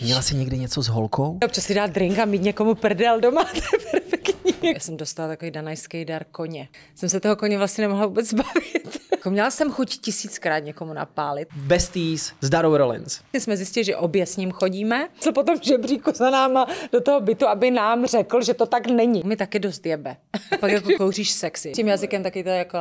[0.00, 1.38] Měla jsi někdy něco s holkou?
[1.44, 4.52] Občas si dát drink a mít někomu prdel doma, to je perfektní.
[4.74, 6.68] Já jsem dostala takový danajský dar koně.
[6.94, 9.00] Jsem se toho koně vlastně nemohla vůbec zbavit.
[9.12, 11.48] Jako měla jsem chuť tisíckrát někomu napálit.
[11.56, 13.20] Besties s Darou Rollins.
[13.32, 15.08] My jsme zjistili, že obě s ním chodíme.
[15.20, 19.22] Co potom žebříku za náma do toho bytu, aby nám řekl, že to tak není.
[19.24, 20.16] Mi taky dost jebe.
[20.60, 21.72] Pak jako kouříš sexy.
[21.72, 22.78] Tím jazykem taky to jako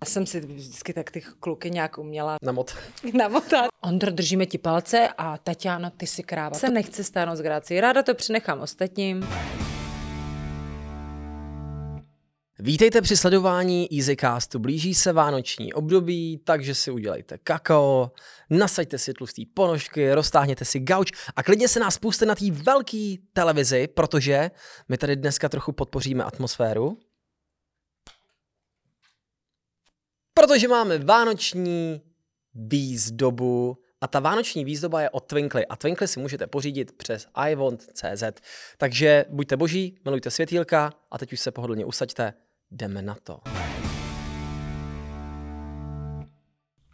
[0.00, 2.74] já jsem si vždycky tak ty kluky nějak uměla Namot.
[3.14, 3.68] namotat.
[3.80, 6.58] Ondro, držíme ti palce a Tatiana, ty si kráva.
[6.58, 7.80] Se nechce stáhnout z gráci.
[7.80, 9.26] Ráda to přenechám ostatním.
[12.60, 14.58] Vítejte při sledování EasyCastu.
[14.58, 18.12] Blíží se vánoční období, takže si udělejte kakao,
[18.50, 23.14] nasaďte si tlustý ponožky, roztáhněte si gauč a klidně se nás puste na té velké
[23.32, 24.50] televizi, protože
[24.88, 26.98] my tady dneska trochu podpoříme atmosféru.
[30.38, 32.00] Protože máme vánoční
[32.54, 38.22] výzdobu a ta vánoční výzdoba je od Twinkly a Twinkly si můžete pořídit přes iWant.cz.
[38.78, 42.34] Takže buďte boží, milujte světýlka a teď už se pohodlně usaďte,
[42.70, 43.40] jdeme na to.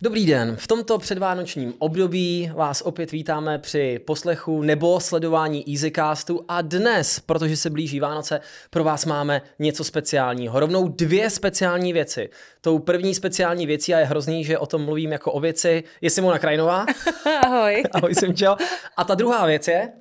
[0.05, 6.63] Dobrý den, v tomto předvánočním období vás opět vítáme při poslechu nebo sledování EasyCastu a
[6.63, 10.61] dnes, protože se blíží Vánoce, pro vás máme něco speciálního.
[10.61, 12.31] Rovnou dvě speciální věci.
[12.61, 16.11] Tou první speciální věcí, a je hrozný, že o tom mluvím jako o věci, je
[16.11, 16.87] Simona Krajnová.
[17.47, 17.83] Ahoj.
[17.93, 18.57] Ahoj Simčo.
[18.97, 19.89] A ta druhá věc je...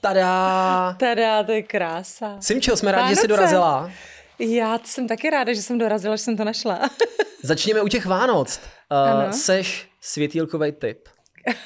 [0.00, 0.96] Tada!
[0.98, 2.36] Tada, to je krása.
[2.40, 3.90] Simčo, jsme rádi, že jsi dorazila.
[4.38, 6.90] Já jsem taky ráda, že jsem dorazila, že jsem to našla.
[7.42, 8.60] Začněme u těch Vánoc.
[8.90, 9.32] Uh, Ano.
[9.32, 11.08] seš světýlkový typ.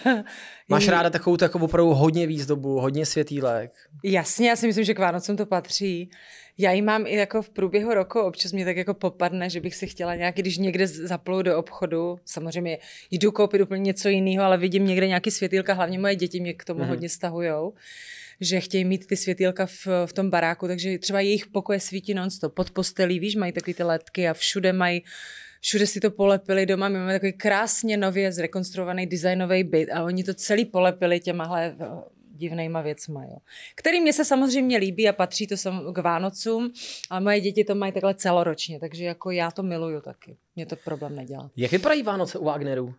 [0.68, 3.72] Máš ráda takovou, takovou opravdu hodně výzdobu, hodně světýlek.
[4.04, 6.10] Jasně, já si myslím, že k Vánocům to patří.
[6.58, 9.74] Já ji mám i jako v průběhu roku, občas mě tak jako popadne, že bych
[9.74, 12.78] si chtěla nějak, když někde z- zaplu do obchodu, samozřejmě
[13.10, 16.64] jdu koupit úplně něco jiného, ale vidím někde nějaký světýlka, hlavně moje děti mě k
[16.64, 16.88] tomu mm-hmm.
[16.88, 17.72] hodně stahujou
[18.40, 22.54] že chtějí mít ty světýlka v, v tom baráku, takže třeba jejich pokoje svítí non-stop.
[22.54, 25.02] Pod postelí, víš, mají takový ty ledky a všude mají
[25.60, 30.24] všude si to polepili doma, my máme takový krásně nově zrekonstruovaný designový byt a oni
[30.24, 31.86] to celý polepili těmahle eh,
[32.40, 33.36] divnýma věcma, jo.
[33.74, 36.72] Který mě se samozřejmě líbí a patří to sam- k Vánocům,
[37.10, 40.36] ale moje děti to mají takhle celoročně, takže jako já to miluju taky.
[40.56, 41.50] Mě to problém nedělá.
[41.56, 42.94] Jak vypadají Vánoce u Wagnerů?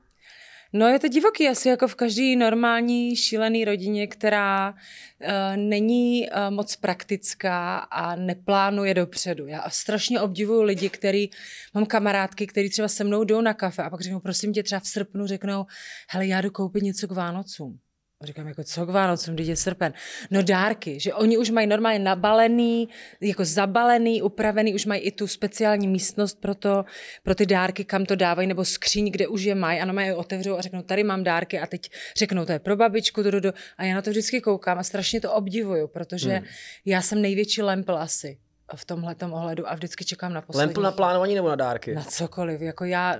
[0.74, 6.56] No je to divoký, asi jako v každé normální šílený rodině, která uh, není uh,
[6.56, 9.48] moc praktická a neplánuje dopředu.
[9.48, 11.30] Já strašně obdivuju lidi, který,
[11.74, 14.80] mám kamarádky, který třeba se mnou jdou na kafe a pak řeknou, prosím tě, třeba
[14.80, 15.66] v srpnu řeknou,
[16.10, 17.80] hele, já jdu koupit něco k Vánocům.
[18.24, 19.94] Říkám, jako co k Vánocům, když je srpen?
[20.32, 22.90] No dárky, že oni už mají normálně nabalený,
[23.22, 26.86] jako zabalený, upravený, už mají i tu speciální místnost pro, to,
[27.24, 30.16] pro ty dárky, kam to dávají, nebo skříň, kde už je mají a normálně je
[30.16, 33.40] otevřou a řeknou, tady mám dárky a teď řeknou, to je pro babičku, do, do,
[33.40, 33.54] do.
[33.78, 36.46] a já na to vždycky koukám a strašně to obdivuju, protože hmm.
[36.86, 38.38] já jsem největší lempl asi
[38.76, 40.68] v tomhle ohledu a vždycky čekám na poslední.
[40.68, 41.96] Lempl na plánování nebo na dárky?
[41.96, 42.62] Na cokoliv.
[42.62, 43.18] Jako já,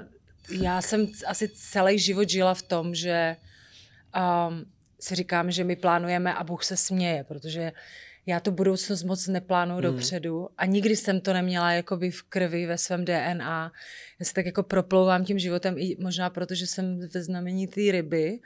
[0.52, 3.36] já jsem asi celý život žila v tom, že
[4.16, 4.66] um,
[5.04, 7.72] si říkám, že my plánujeme a Bůh se směje, protože
[8.26, 9.92] já tu budoucnost moc neplánuju hmm.
[9.92, 13.72] dopředu a nikdy jsem to neměla jakoby v krvi, ve svém DNA.
[14.20, 17.82] Já se tak jako proplouvám tím životem i možná proto, že jsem ve znamení té
[17.92, 18.40] ryby,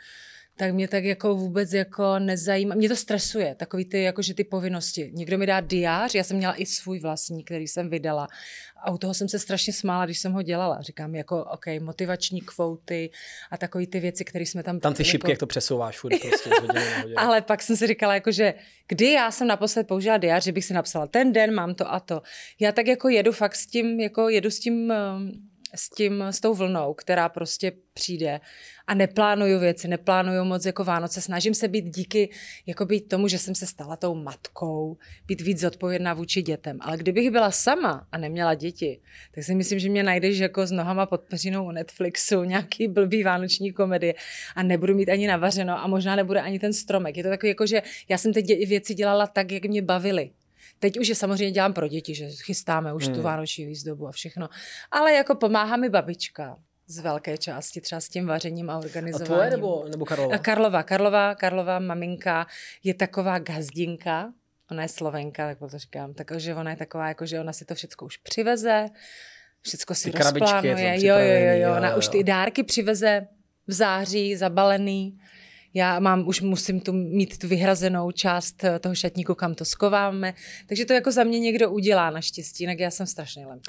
[0.58, 2.76] tak mě tak jako vůbec jako nezajímá.
[2.76, 5.12] Mě to stresuje, takový ty, jako že ty povinnosti.
[5.14, 8.28] Někdo mi dá diář, já jsem měla i svůj vlastní, který jsem vydala.
[8.84, 10.82] A u toho jsem se strašně smála, když jsem ho dělala.
[10.82, 13.10] Říkám, jako, OK, motivační kvóty
[13.52, 14.80] a takové ty věci, které jsme tam...
[14.80, 16.50] Tam ty jako, šipky, jak to přesouváš furt prostě
[17.18, 18.54] ale pak jsem si říkala, jako, že
[18.88, 22.00] kdy já jsem naposled použila diář, že bych si napsala ten den, mám to a
[22.00, 22.22] to.
[22.60, 25.32] Já tak jako jedu fakt s tím, jako jedu s tím, um,
[25.76, 28.40] s tím, s tou vlnou, která prostě přijde
[28.88, 31.22] a neplánuju věci, neplánuju moc jako Vánoce.
[31.22, 32.30] Snažím se být díky
[32.66, 34.98] jako být tomu, že jsem se stala tou matkou,
[35.28, 36.78] být víc zodpovědná vůči dětem.
[36.82, 39.00] Ale kdybych byla sama a neměla děti,
[39.36, 43.24] tak si myslím, že mě najdeš jako s nohama pod peřinou u Netflixu, nějaký blbý
[43.24, 44.14] vánoční komedie
[44.56, 47.18] a nebudu mít ani navařeno a možná nebude ani ten stromek.
[47.18, 50.30] Je to takový jako, že já jsem ty věci dělala tak, jak mě bavily.
[50.80, 53.16] Teď už je samozřejmě dělám pro děti, že chystáme už hmm.
[53.16, 54.50] tu vánoční výzdobu a všechno.
[54.92, 56.58] Ale jako pomáhá mi babička
[56.88, 59.26] z velké části, třeba s tím vařením a A organizováním.
[59.26, 60.36] tvoje nebo, nebo Karlova?
[60.36, 62.48] A Karlova, Karlova, Karlova maminka
[62.84, 64.34] je taková gazdinka,
[64.72, 67.76] ona je slovenka, tak to říkám, takže ona je taková, jako že ona si to
[67.76, 68.86] všechno už přiveze,
[69.62, 72.12] všechno si Ty rozplánuje, jo, jo, jo, jo, ona jo, už jo.
[72.12, 73.28] ty dárky přiveze
[73.68, 75.20] v září, zabalený,
[75.76, 80.34] já mám, už musím tu mít tu vyhrazenou část eh, toho šatníku, kam to skováme.
[80.68, 83.60] Takže to jako za mě někdo udělá naštěstí, jinak já jsem strašný lem.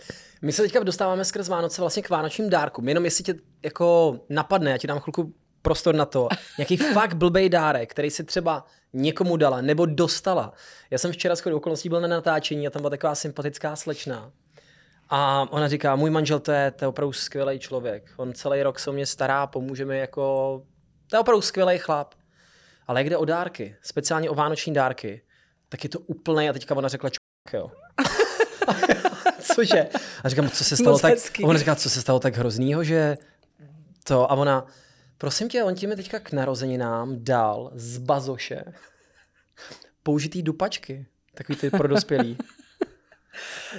[0.43, 2.88] My se teďka dostáváme skrz Vánoce vlastně k vánočním dárkům.
[2.88, 7.49] Jenom jestli tě jako napadne, já ti dám chvilku prostor na to, nějaký fakt blbej
[7.49, 10.52] dárek, který si třeba někomu dala nebo dostala.
[10.91, 14.32] Já jsem včera shodou okolností byl na natáčení a tam byla taková sympatická slečna.
[15.09, 18.11] A ona říká, můj manžel to je, to je opravdu skvělý člověk.
[18.17, 20.62] On celý rok se o mě stará, pomůže mi jako...
[21.06, 22.14] To je opravdu skvělý chlap.
[22.87, 25.23] Ale jak jde o dárky, speciálně o vánoční dárky,
[25.69, 27.70] tak je to úplný, a teďka ona řekla čuk, jo.
[29.55, 29.88] Cože?
[30.25, 31.11] A říkám, co se stalo Moc tak...
[31.11, 31.44] hezký.
[31.44, 33.17] Ona říká, co se stalo tak hroznýho, že
[34.05, 34.32] to...
[34.32, 34.67] A ona,
[35.19, 38.64] prosím tě, on ti mi teďka k narozeninám dal z bazoše
[40.02, 41.06] použitý dupačky.
[41.35, 42.38] Takový ty pro dospělý.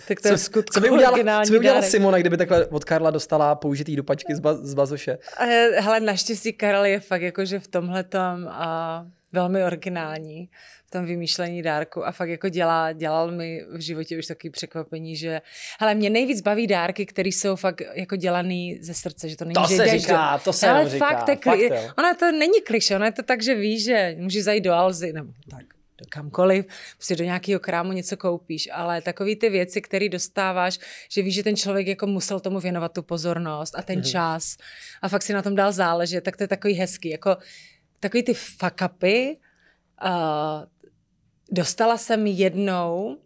[0.08, 1.92] Tak to je v co, skutku co by udělala, co by udělala dárek.
[1.92, 5.18] Simona, kdyby takhle od Karla dostala použitý dupačky z, ba, z bazoše?
[5.78, 8.50] Hele, naštěstí Karel je fakt jakože v tomhle tom
[9.34, 10.50] velmi originální
[10.88, 15.16] v tom vymýšlení dárku a fakt jako dělá, dělal mi v životě už takový překvapení,
[15.16, 15.42] že
[15.80, 19.54] hele, mě nejvíc baví dárky, které jsou fakt jako dělaný ze srce, že to není,
[19.54, 20.44] To že se říká, do...
[20.44, 21.92] to se ale jenom říká, fakt, je fakt, jo.
[21.98, 25.14] ona to není kliše, ona je to tak, že víš, že můžeš zajít do Alzy,
[25.14, 26.66] nebo tak do kamkoliv,
[26.96, 30.80] prostě do nějakého krámu něco koupíš, ale takový ty věci, které dostáváš,
[31.12, 34.06] že víš, že ten člověk jako musel tomu věnovat tu pozornost a ten Mhm.
[34.06, 34.58] čas
[35.02, 37.38] a fakt si na tom dál záležet, tak to je takový hezký, jako
[38.00, 39.38] takový ty fuck upy,
[40.06, 40.64] uh,
[41.52, 43.18] dostala jsem jednou,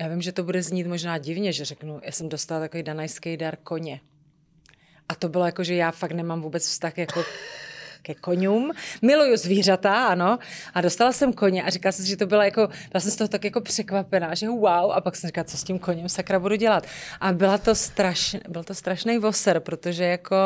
[0.00, 3.36] já vím, že to bude znít možná divně, že řeknu, já jsem dostala takový danajský
[3.36, 4.00] dar koně.
[5.08, 7.24] A to bylo jako, že já fakt nemám vůbec vztah jako
[8.04, 8.72] ke koňům.
[9.02, 10.38] Miluju zvířata, ano.
[10.74, 13.16] A dostala jsem koně a říkala jsem si, že to bylo jako, byla jsem z
[13.16, 14.92] toho tak jako překvapená, že wow.
[14.92, 16.86] A pak jsem říkala, co s tím koněm sakra budu dělat.
[17.20, 20.36] A byla to strašný, byl to strašný voser, protože jako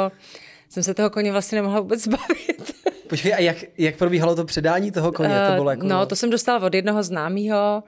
[0.68, 2.72] jsem se toho koně vlastně nemohla vůbec zbavit.
[3.08, 5.34] Počkej, a jak, jak probíhalo to předání toho koně?
[5.48, 5.86] To bylo jako...
[5.86, 7.82] Eh, No, to jsem dostala od jednoho známého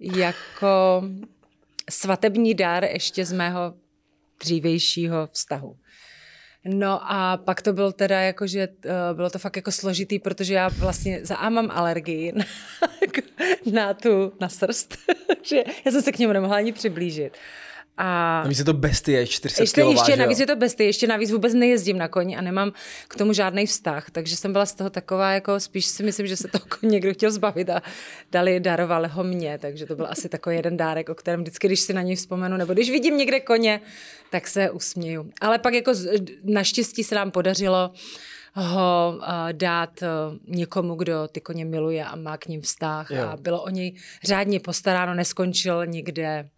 [0.00, 1.02] jako
[1.90, 3.74] svatební dar ještě z mého
[4.40, 5.76] dřívějšího vztahu.
[6.70, 10.54] No a pak to bylo teda jako, že uh, bylo to fakt jako složitý, protože
[10.54, 12.44] já vlastně za A mám alergii na,
[13.72, 14.96] na tu, na srst,
[15.42, 17.36] že já jsem se k němu nemohla ani přiblížit.
[18.00, 21.30] A mi se to bestie, 400 ještě, kilová, ještě navíc je to besty, ještě navíc
[21.30, 22.72] vůbec nejezdím na koni a nemám
[23.08, 26.36] k tomu žádný vztah, takže jsem byla z toho taková, jako spíš si myslím, že
[26.36, 27.82] se toho koně někdo chtěl zbavit a
[28.32, 31.80] dali, darovali ho mě, takže to byl asi takový jeden dárek, o kterém vždycky, když
[31.80, 33.80] si na něj vzpomenu, nebo když vidím někde koně,
[34.30, 35.30] tak se usměju.
[35.40, 35.92] Ale pak jako
[36.44, 37.90] naštěstí se nám podařilo
[38.54, 43.28] ho uh, dát uh, někomu, kdo ty koně miluje a má k ním vztah Jo.
[43.28, 46.48] a bylo o něj řádně postaráno, neskončil nikde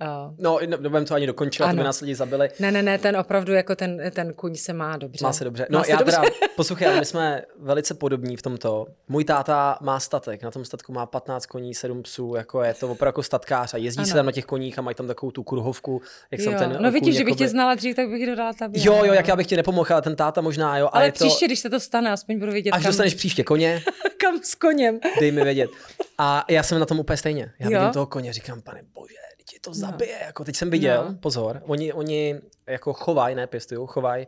[0.00, 1.82] uh, No, ne- nebudem to ani dokončit, to by Ano.
[1.84, 2.48] nás lidi zabili.
[2.60, 5.24] ne, ne, ne, ten opravdu jako ten, ten kuň se má dobře.
[5.24, 5.66] Má se dobře.
[5.70, 6.16] No Má se já dobře.
[6.16, 8.86] teda, poslouchej, my jsme velice podobní v tomto.
[9.08, 12.86] Můj táta má statek, na tom statku má 15 koní, 7 psů, jako je to
[12.88, 14.06] opravdu jako statkář a jezdí Ano.
[14.06, 16.58] se tam na těch koních a mají tam takovou tu kruhovku, jak jsem jo.
[16.58, 18.82] ten no vidíš, kůň že bych jakoby- tě znala dřív, tak bych dodala tabě.
[18.86, 20.88] Jo, jo, jak já bych ti nepomohl, ale ten táta možná, jo.
[20.92, 23.44] Ale je to, příště, když se to stane, aspoň budu vědět, až kam, dostaneš příště
[23.44, 23.82] koně,
[24.20, 24.98] kam s koněm.
[25.20, 25.70] dej mi vědět.
[26.18, 27.52] A já jsem na tom úplně stejně.
[27.58, 27.78] Já Jo?
[27.78, 29.14] vidím toho koně, říkám, pane bože,
[29.46, 30.18] teď je to zabije.
[30.26, 31.14] Jako teď jsem viděl, No.
[31.14, 34.26] pozor, oni, oni jako chovají, ne pěstují, chovají,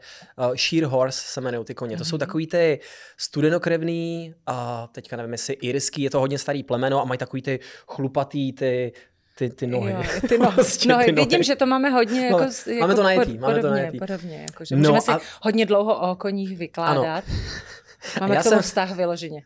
[0.48, 1.96] uh, sheer horse se jmenují ty koně.
[1.96, 2.10] To Mhm.
[2.10, 2.80] jsou takový ty
[3.16, 7.60] studenokrevný, a teďka nevím, jestli irský, je to hodně starý plemeno a mají takový ty
[7.88, 8.92] chlupatý, ty,
[9.38, 9.92] ty, ty nohy.
[9.92, 11.04] Jo, ty no, Prostě nohy.
[11.04, 13.54] ty Vidím, že to máme hodně jako, Máme- s- máme jako to najetý, pod- máme
[13.54, 13.98] to podobně, najetý.
[13.98, 17.24] podobně, jako, že No můžeme si a- hodně dlouho o koních vykládat.
[18.20, 19.42] Máme Já k tomu jsem- vztah vyloženě.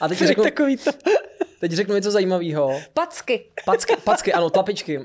[0.00, 0.90] A teď řeknu, Takový to.
[1.62, 2.80] Teď řeknu něco zajímavého.
[2.94, 3.44] Packy.
[3.64, 5.00] Packy, packy, ano, tlapičky.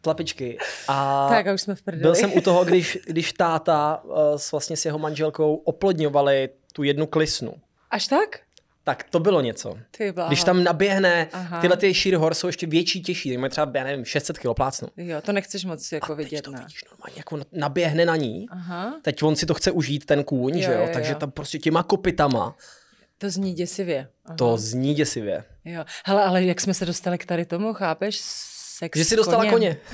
[0.00, 0.58] Tlapičky.
[0.88, 2.02] A Tak a už jsme v prdeli.
[2.02, 6.82] byl jsem u toho, když, když táta uh, s, vlastně s jeho manželkou oplodňovali tu
[6.82, 7.54] jednu klisnu.
[7.90, 8.40] Až tak?
[8.84, 9.78] Tak to bylo něco.
[9.96, 10.28] Ty bláho.
[10.28, 11.60] Když tam naběhne, Aha.
[11.60, 14.88] tyhle ty sheer horse jsou ještě větší, těžší, mají třeba, já nevím, 600 kg plácnu.
[14.96, 16.58] Jo, to nechceš moc jako A vidět, to ne?
[16.58, 18.46] vidíš normálně, jak on naběhne na ní.
[18.50, 20.80] Aha, Teď on si to chce užít, ten kůň, Jo, že jo?
[20.80, 21.18] jo, Takže jo.
[21.18, 22.56] tam prostě těma kopitama,
[23.20, 24.08] to zní děsivě.
[24.26, 24.36] Aha.
[24.36, 25.44] to zní děsivě.
[25.64, 25.84] Jo.
[26.04, 28.20] Hele, ale jak jsme se dostali k tady tomu, chápeš?
[28.78, 29.52] Sex Že s si dostala koněm.
[29.52, 29.76] koně.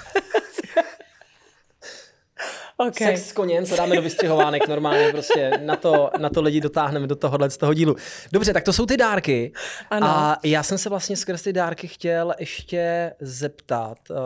[2.79, 3.07] Okay.
[3.17, 7.07] Sex s koněm, to dáme do vystřihovánek normálně, prostě na to, na to lidi dotáhneme
[7.07, 7.97] do tohohle z toho dílu.
[8.33, 9.53] Dobře, tak to jsou ty dárky.
[9.91, 10.07] Ano.
[10.07, 13.99] A já jsem se vlastně skrz ty dárky chtěl ještě zeptat.
[14.11, 14.17] Uh,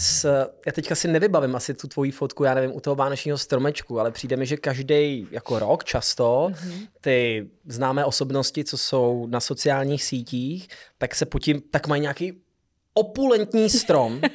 [0.00, 4.00] s, já teďka si nevybavím asi tu tvoji fotku, já nevím, u toho vánočního stromečku,
[4.00, 6.80] ale přijde mi, že každý jako rok často Mhm.
[7.00, 12.40] ty známé osobnosti, co jsou na sociálních sítích, tak se potím, tak mají nějaký
[12.94, 14.20] opulentní strom.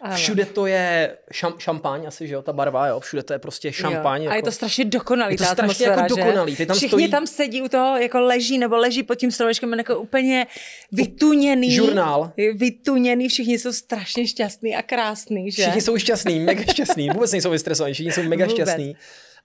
[0.00, 0.16] Ano.
[0.16, 3.72] Všude to je šam, šampaň asi, že jo, ta barva, jo, všude to je prostě
[3.72, 4.22] šampaň.
[4.22, 4.24] Jo.
[4.24, 4.32] Jako...
[4.32, 6.56] A je to strašně dokonalý, Je to strašně jako dokonalý.
[6.56, 9.72] Ty tam Všichni stojí- tam sedí u toho, jako leží, nebo leží pod tím stromečkem,
[9.78, 10.46] jako úplně
[10.92, 11.70] vytuněný.
[11.70, 12.32] Žurnál.
[12.54, 15.62] Vytuněný, všichni jsou strašně šťastný a krásný, že?
[15.62, 18.56] Všichni jsou šťastní, mega šťastní, vůbec nejsou vystresovaní, všichni jsou mega Vůbec.
[18.56, 18.96] šťastní.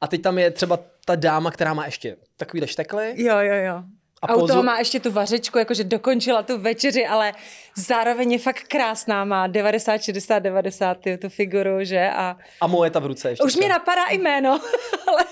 [0.02, 3.14] A teď tam je třeba ta dáma, která má ještě takovýhle štekly.
[3.16, 3.84] Jo, jo, jo.
[4.24, 7.34] A A, u pozu- toho má ještě tu vařečku, jakože dokončila tu večeři, ale
[7.78, 12.10] zároveň je fakt krásná, má 90, 60, 90 ty, tu figuru, že?
[12.10, 13.44] A A moje ta v ruce ještě.
[13.44, 14.60] už mě napadá i jméno,
[15.08, 15.26] ale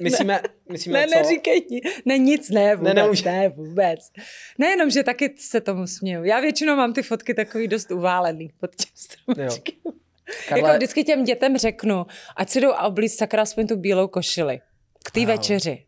[0.00, 0.40] Myslíme,
[0.72, 1.18] myslíme ne, co?
[1.18, 3.24] neříkej ni- ne, nic, ne, vůbec, Ne, ne, nemůže.
[3.30, 4.00] ne, vůbec.
[4.58, 6.24] Nejenom, že taky se tomu směju.
[6.24, 9.74] Já většinou mám ty fotky takový dost uválený pod tím stromečkem.
[10.48, 12.06] Karle, Jako vždycky těm dětem řeknu,
[12.36, 14.60] ať si jdou a oblíct sakra aspoň tu bílou košili.
[15.04, 15.28] K té Wow.
[15.28, 15.84] večeři.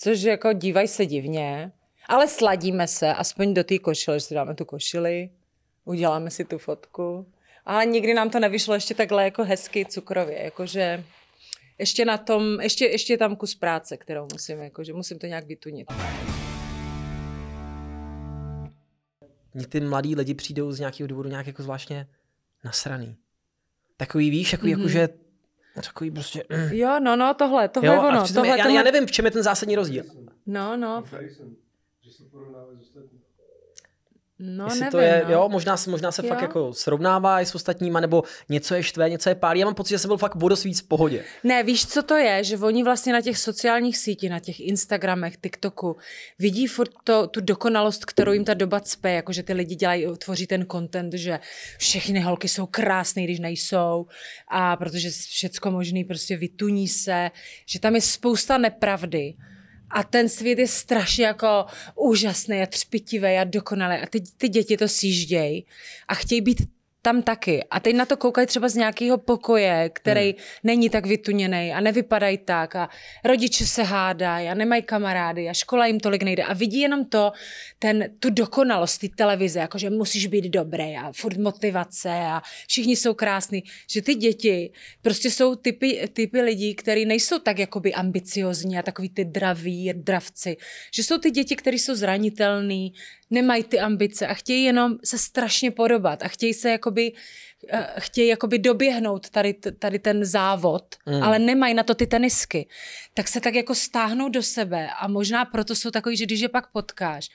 [0.00, 1.72] Což jako dívají se divně,
[2.08, 5.30] ale sladíme se aspoň do té košile, že si dáme tu košili,
[5.84, 7.32] uděláme si tu fotku.
[7.64, 11.04] Ale nikdy nám to nevyšlo ještě takhle jako hezky cukrově, jakože
[11.78, 15.46] ještě na tom, ještě, ještě je tam kus práce, kterou musím, jakože musím to nějak
[15.46, 15.86] vytunit.
[19.54, 22.08] Mně ty mladí lidi přijdou z nějakého důvodu nějak jako zvláštně
[22.64, 23.16] nasraný.
[23.96, 24.62] Takový, víš, Mhm.
[24.62, 24.68] mm-hmm.
[24.78, 25.08] jakože,
[25.82, 26.44] takový prostě...
[26.48, 26.72] Mm.
[26.72, 28.26] Jo, no, no, tohle, tohle Jo, je ono.
[28.34, 30.04] Tohle, já, tohle, já nevím, v čem je ten zásadní rozdíl.
[30.46, 31.04] No, no,
[32.00, 33.24] že se porovnávají s ostatními.
[34.38, 35.32] No Jestli nevím, to je, no.
[35.32, 36.28] jo, možná, se- možná se Jo.
[36.28, 39.60] fakt jako srovnává i s ostatníma, nebo něco je štve, něco je pálí.
[39.60, 41.24] Já mám pocit, že jsem byl fakt o dost víc v pohodě.
[41.44, 42.44] Ne, víš, co to je?
[42.44, 45.96] Že oni vlastně na těch sociálních sítích, na těch Instagramech, TikToku,
[46.38, 50.06] vidí furt to, tu dokonalost, kterou jim ta doba cpe, jako že ty lidi dělají,
[50.18, 51.40] tvoří ten content, že
[51.78, 54.06] všechny holky jsou krásné, když nejsou
[54.48, 57.30] a protože všecko možný prostě vytuní se,
[57.66, 59.34] že tam je spousta nepravdy.
[59.90, 63.96] A ten svět je strašně jako úžasný a třpitivý a dokonalý.
[63.96, 65.66] A teď ty děti to sjíždějí
[66.08, 66.77] a chtějí být
[67.08, 67.64] tam taky.
[67.70, 70.38] A teď na to koukají třeba z nějakého pokoje, který hmm.
[70.64, 72.88] není tak vytuněný a nevypadají tak a
[73.24, 77.32] rodiče se hádají a nemají kamarády a škola jim tolik nejde a vidí jenom to,
[77.78, 83.14] ten, tu dokonalost té televize, jakože musíš být dobrý a furt motivace a všichni jsou
[83.14, 84.72] krásní, že ty děti
[85.02, 90.56] prostě jsou typy, typy lidí, který nejsou tak jakoby ambiciozní a takový ty draví, dravci,
[90.94, 92.92] že jsou ty děti, které jsou zranitelný,
[93.30, 97.12] nemají ty ambice a chtějí jenom se strašně podobat a chtějí se jakoby
[97.68, 101.22] eh, chtějí jakoby doběhnout tady, tady ten závod, Mm.
[101.22, 102.68] ale nemají na to ty tenisky,
[103.14, 106.48] tak se tak jako stáhnou do sebe a možná proto jsou takový, že když je
[106.48, 107.28] pak potkáš,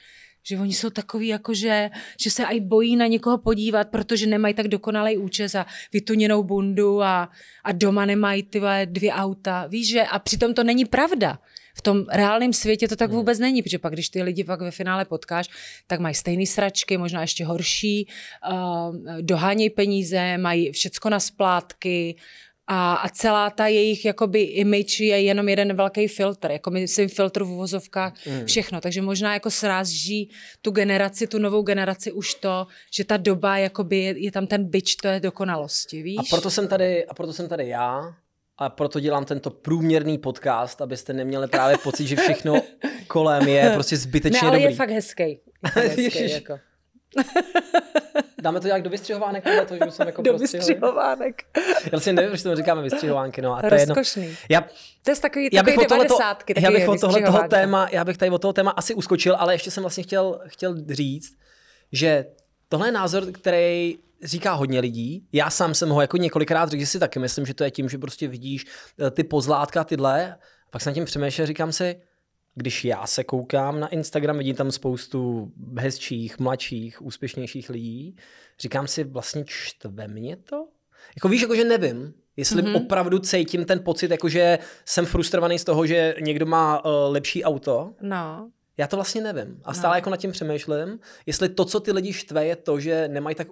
[0.46, 4.54] že oni jsou takový jako, že, že se aj bojí na někoho podívat, protože nemají
[4.54, 7.30] tak dokonalý účes a vytuněnou bundu a,
[7.64, 9.68] a doma nemají ty dvě auta.
[9.68, 11.40] Víš, že a přitom to není pravda.
[11.74, 14.72] V tom reálném světě to tak vůbec není, protože pak, když ty lidi pak ve
[14.72, 15.50] finále potkáš,
[15.88, 18.08] tak mají stejné sračky, možná ještě horší,
[18.52, 22.16] uh, dohánějí peníze, mají všecko na splátky,
[22.68, 27.44] a, a celá ta jejich jakoby image je jenom jeden velký filtr, jako myslím filtr
[27.44, 28.46] v uvozovkách, mm.
[28.46, 28.82] všechno.
[28.82, 30.30] Takže možná jako sráží
[30.62, 34.70] tu generaci, tu novou generaci už to, že ta doba jakoby je, je tam ten
[34.70, 36.18] byč té dokonalosti, víš?
[36.20, 38.16] A proto jsem tady, a proto jsem tady já,
[38.58, 42.62] a proto dělám tento průměrný podcast, abyste neměli právě pocit, že všechno
[43.08, 44.64] kolem je prostě ne, zbytečně ale dobrý.
[44.64, 45.24] je fakt hezký.
[45.24, 45.40] Je
[45.74, 46.60] fakt hezký jako.
[48.42, 50.70] Dáme to nějak do vystřihovánek, tohle, to, že jsem jako Do prostřihovali?
[50.70, 51.44] vystřihovánek.
[51.84, 53.96] Já vlastně nevím, že tomu říkáme vystřihovánky, no a to je jedno.
[53.96, 54.36] Rozkošný.
[54.50, 54.62] Já,
[55.04, 56.54] To je takový, já bych takový devadesátky.
[56.58, 59.54] já bych od tohle toho téma, já bych tady od toho téma asi uskočil, ale
[59.54, 61.36] ještě jsem vlastně chtěl, chtěl říct,
[61.92, 62.26] že
[62.70, 65.28] tohle je názor, který říká hodně lidí.
[65.32, 67.90] Já sám jsem ho jako několikrát řekl, že si taky myslím, že to je tím,
[67.90, 68.66] že prostě vidíš
[69.00, 70.36] eh, ty pozlátka, tyhle.
[70.70, 71.96] Pak jsem nad tím přemýšlel, říkám si,
[72.56, 78.16] když já se koukám na Instagram, vidím tam spoustu hezčích, mladších, úspěšnějších lidí,
[78.60, 80.68] říkám si, vlastně čtve mě to?
[81.16, 82.76] Jako víš, jakože nevím, jestli mm-hmm.
[82.76, 87.94] opravdu cítím ten pocit, jakože jsem frustrovaný z toho, že někdo má uh, lepší auto.
[88.02, 88.50] No.
[88.78, 89.62] Já to vlastně nevím.
[89.64, 89.98] A stále No.
[89.98, 93.48] jako nad tím přemýšlím, jestli to, co ty lidi štve, je to, že nemají tak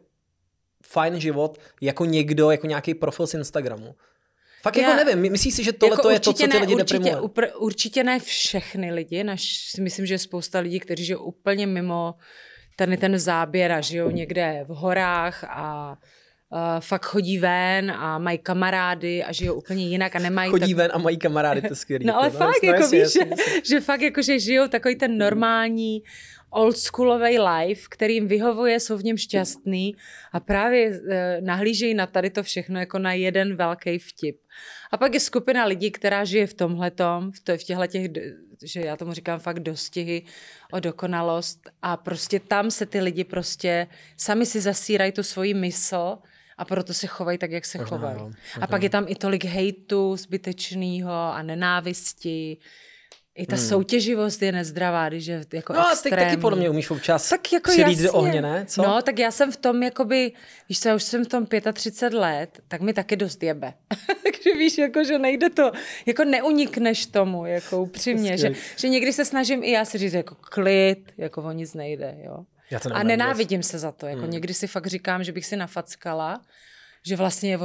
[0.84, 3.96] fajn život jako někdo, jako nějaký profil z Instagramu.
[4.62, 6.76] Fakt Já- jako nevím, myslíš si, že tohle to je to, co ty ne, lidi
[6.76, 7.22] určitě, deprimuje?
[7.22, 11.68] upr, určitě ne všechny lidi, naš, si myslím, že je spousta lidí, kteří žijou úplně
[11.68, 12.16] mimo
[12.76, 15.96] ten, ten záběr a žijou někde v horách a
[16.50, 20.78] uh, fakt chodí ven a mají kamarády a žijou úplně jinak a nemají Chodí tak...
[20.78, 22.06] ven a mají kamarády, to je skvělý.
[22.12, 24.68] No ale to, fakt, no, jako jasně, víš, jasně, že, že fakt jako, že žijou
[24.68, 26.04] takový ten normální
[26.52, 29.96] oldschoolový life, který jim vyhovuje, jsou v něm šťastný
[30.32, 34.38] a právě eh, nahlížejí na tady to všechno jako na jeden velký vtip.
[34.92, 38.12] A pak je skupina lidí, která žije v tomhletom, v, to, v těchto těch,
[38.64, 40.24] že já tomu říkám fakt dostihy
[40.72, 46.18] o dokonalost a prostě tam se ty lidi prostě sami si zasírají tu svoji mysl
[46.58, 48.18] A proto se chovají tak, jak se chovají.
[48.20, 48.32] jo,
[48.62, 52.58] A pak je tam i tolik hejtu zbytečného a nenávisti.
[53.36, 53.66] I ta Hmm.
[53.68, 56.26] soutěživost je nezdravá, když je jako No a ty extrémní.
[56.26, 58.04] taky podle mě umíš občas Tak jako přilít jasně.
[58.04, 58.66] do ohně, ne?
[58.68, 58.82] Co?
[58.82, 60.32] No, tak já jsem v tom, jakoby,
[60.70, 63.74] víš co, já už jsem v tom 35 let, tak mi taky dost jebe.
[64.24, 65.72] Takže víš, jako, že nejde to,
[66.06, 70.36] jako neunikneš tomu, jako upřímně, že, že někdy se snažím i já si říct, jako
[70.36, 72.38] klid, jako o nic nejde, jo.
[72.72, 74.32] Já to A nenávidím se za to, jako Hmm.
[74.32, 76.42] někdy si fakt říkám, že bych si nafackala,
[77.06, 77.60] že vlastně,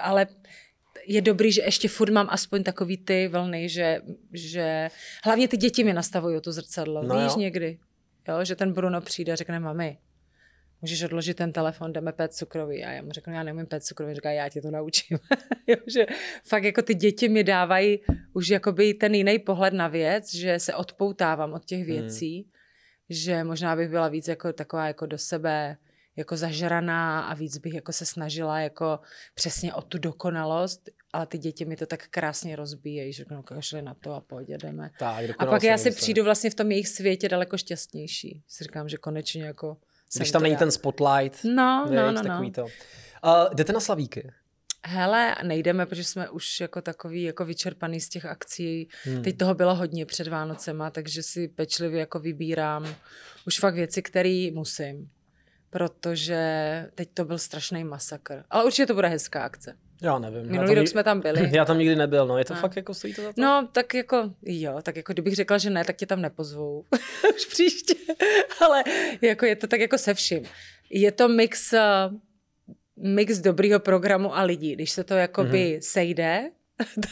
[0.00, 0.26] ale
[1.06, 4.00] je dobrý, že ještě furt mám aspoň takový ty vlny, že,
[4.32, 4.88] že
[5.24, 7.40] hlavně ty děti mi nastavují to zrcadlo, No víš jo.
[7.40, 7.78] někdy,
[8.28, 9.98] jo, že ten Bruno přijde a řekne, mami,
[10.82, 12.84] můžeš odložit ten telefon, jdeme pét cukroví.
[12.84, 15.18] A já mu řeknu, já neumím pét cukroví, říká, já tě to naučím.
[15.66, 16.06] jo, že
[16.44, 18.00] fakt jako ty děti mi dávají
[18.32, 22.48] už jakoby ten jiný pohled na věc, že se odpoutávám od těch věcí,
[23.10, 25.76] že možná bych byla víc jako taková jako do sebe
[26.16, 29.00] jako zažraná a víc bych jako se snažila jako
[29.34, 33.82] přesně o tu dokonalost, ale ty děti mi to tak krásně rozbíjejí, že no, kašli
[33.82, 34.90] na to a pojď, jdeme.
[34.98, 38.42] Tak, A pak já si přijdu vlastně v tom jejich světě daleko šťastnější.
[38.48, 39.76] Si říkám, že konečně jako
[40.16, 42.52] Když tam není ten spotlight, No, viď, no, no, takový no.
[42.52, 42.62] to.
[42.64, 44.32] Uh, jdete na Slavíky?
[44.84, 48.88] Hele, nejdeme, protože jsme už jako takový jako vyčerpaný z těch akcí.
[49.04, 49.22] Hmm.
[49.22, 52.94] Teď toho bylo hodně před Vánocema, takže si pečlivě jako vybírám
[53.46, 55.10] už fakt věci, které musím.
[55.76, 56.40] Protože
[56.94, 58.42] teď to byl strašný masakr.
[58.50, 59.76] Ale určitě to bude hezká akce.
[60.02, 60.46] Já nevím.
[60.50, 61.50] Minulý rok jsme tam byli.
[61.56, 62.38] Já tam nikdy nebyl, no.
[62.38, 62.60] Je to Ne.
[62.60, 63.40] fakt jako stojí to za to?
[63.40, 66.84] No, tak jako, jo, tak jako kdybych řekla, že ne, tak tě tam nepozvou.
[67.36, 67.94] Už příště.
[68.60, 68.84] Ale
[69.20, 70.42] jako je to tak jako se vším.
[70.90, 71.80] Je to mix, eh,
[72.96, 74.72] mix dobrýho programu a lidí.
[74.72, 75.56] Když se to jakoby Mhm.
[75.58, 75.80] mm-hmm.
[75.80, 76.50] sejde,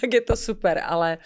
[0.00, 1.18] tak je to super, ale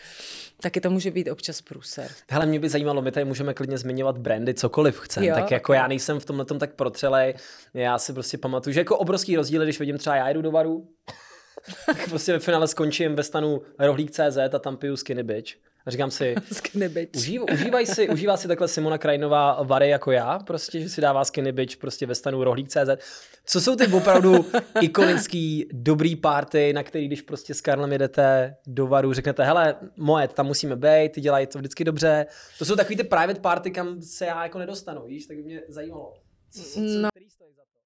[0.60, 2.10] taky to může být občas průser.
[2.30, 5.28] Hele, mě by zajímalo, my tady můžeme klidně zmiňovat brandy, cokoliv chceme.
[5.28, 7.34] Tak jako já nejsem v tomhle tak protřelej.
[7.74, 10.88] Já si prostě pamatuju, že jako obrovský rozdíl, když vidím třeba já jdu do varu,
[11.86, 15.54] tak prostě ve finále skončím ve stanu rohlík.cz a tam piju skinny bitch.
[15.86, 17.16] A říkám si, Skinny bitch.
[17.16, 21.24] Užív, užívaj si, užívá si takhle Simona Krajinová vary jako já, prostě, že si dává
[21.24, 23.04] skinny bitch prostě ve stanu rohlík.cz.
[23.46, 24.46] Co jsou ty opravdu
[24.80, 30.28] ikonický dobrý party, na který když prostě s Karlem jedete do varu, řeknete, hele, moje,
[30.28, 32.26] tam musíme být, ty dělají to vždycky dobře.
[32.58, 35.62] To jsou takový ty private party, kam se já jako nedostanu, víš, tak by mě
[35.68, 36.14] zajímalo.
[36.50, 37.08] Co, co, co, No.
[37.12, 37.78] který stojí za to?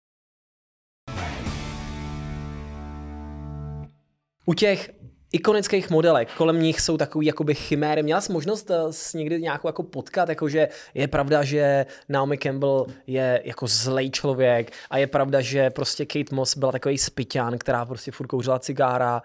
[4.47, 4.91] U těch
[5.33, 8.03] ikonických modelek, kolem nich jsou takový jakoby chiméry.
[8.03, 12.87] Měla jsi možnost eh, s někdy nějakou jako potkat, jakože je pravda, že Naomi Campbell
[13.07, 17.87] je jako zlej člověk a je pravda, že prostě Kate Moss byla takový spiťán, která
[17.87, 19.23] prostě furt kouřila cigára.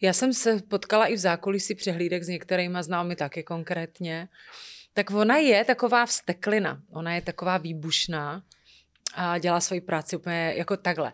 [0.00, 4.28] Já jsem se potkala i v zákulisí přehlídek s některýma známy taky konkrétně.
[4.94, 6.80] Tak ona je taková vsteklina.
[6.90, 8.42] Ona je taková výbušná
[9.14, 11.12] a dělá svoji práci úplně jako takhle.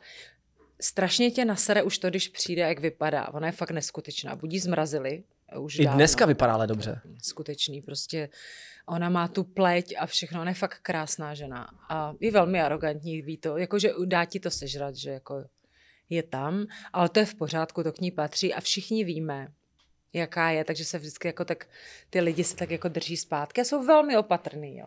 [0.85, 3.29] Strašně tě nasere už to, když přijde, jak vypadá.
[3.29, 4.37] Ona je fakt neskutečná.
[4.37, 5.25] Budí zmrazili.
[5.59, 5.99] Už I dávno.
[5.99, 7.01] dneska vypadá ale dobře.
[7.23, 8.29] Skutečný, prostě
[8.87, 11.69] ona má tu pleť a všechno, ona je fakt krásná žena.
[11.89, 15.45] A je velmi arrogantní, ví to, jakože dá ti to sežrat, že jako
[16.11, 19.49] je tam, ale to je v pořádku, to k ní patří a všichni víme,
[20.13, 21.67] jaká je, takže se vždycky jako tak,
[22.11, 24.87] ty lidi se tak jako drží zpátky a jsou velmi opatrný, jo.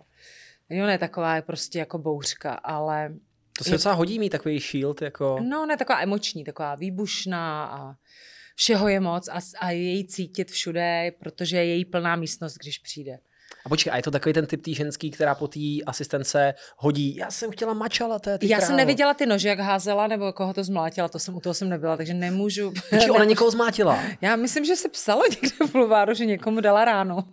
[0.83, 3.13] Ona je taková je prostě jako bouřka, ale
[3.57, 5.37] To se docela hodí mít takový shield, jako...
[5.41, 7.95] no, je taková emoční, taková výbušná a
[8.55, 12.77] všeho je moc a, a je jí cítit všude, protože je její plná místnost, když
[12.77, 13.19] přijde.
[13.65, 17.15] A počkej, a je to takový ten typ tý ženský, která po té asistence hodí,
[17.15, 20.33] já jsem chtěla mačala, je ty Já krávo." jsem neviděla ty nože, jak házela, nebo
[20.33, 22.71] koho to zmlátila, to jsem, u toho jsem nebyla, takže nemůžu.
[22.89, 23.99] Počkej, ona někoho zmátila.
[24.21, 27.17] Já myslím, že se psalo někde v bulváru, že někomu dala ránu.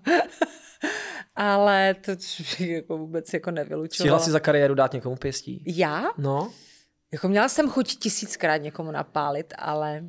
[1.37, 2.13] Ale to
[2.59, 4.19] jako vůbec jako Stihla nevylučovala.
[4.19, 5.65] si za kariéru dát někomu pěstí.
[5.67, 6.05] Já?
[6.19, 6.53] No,
[7.13, 10.05] Jako měla jsem chuť tisíckrát někomu napálit, ale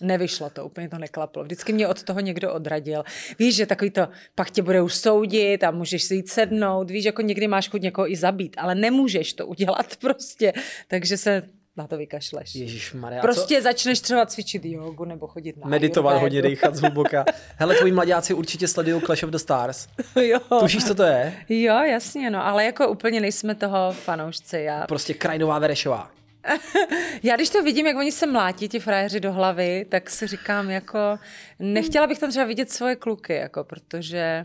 [0.00, 1.44] nevyšlo to, úplně to neklaplo.
[1.44, 3.04] Vždycky mě od toho někdo odradil.
[3.38, 6.90] Víš, že takový to, pak tě bude už soudit a můžeš si jít sednout.
[6.90, 10.52] Víš, jako někdy máš chuť někoho i zabít, ale nemůžeš to udělat prostě.
[10.88, 11.42] Takže se
[11.78, 12.54] na to vykašleš.
[12.54, 13.22] Ježíš Maria.
[13.22, 16.24] Prostě začneš třeba cvičit jogu nebo chodit na Meditovat ajurvédu.
[16.24, 17.24] hodně, dýchat zhluboka.
[17.56, 19.88] Hele, tvoji mladáci určitě sledují Clash of the Stars.
[20.20, 20.38] jo.
[20.60, 21.32] Tušíš, co to je?
[21.48, 24.56] jo, jasně, no, ale jako úplně nejsme toho fanoušci.
[24.58, 26.10] Já, Prostě Krajinová Verešová.
[27.22, 30.70] já když to vidím, jak oni se mlátí, ti frajeři do hlavy, tak si říkám,
[30.70, 31.18] jako,
[31.58, 34.44] nechtěla bych tam třeba vidět svoje kluky, jako, protože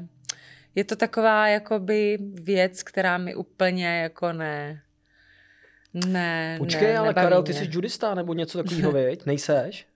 [0.75, 4.81] je to taková jakoby věc, která mi úplně jako ne,
[5.93, 9.25] ne, Počkej, ne, ale nebaví Karel, ty jsi judista nebo něco takového, viď?
[9.25, 9.87] Nejseš?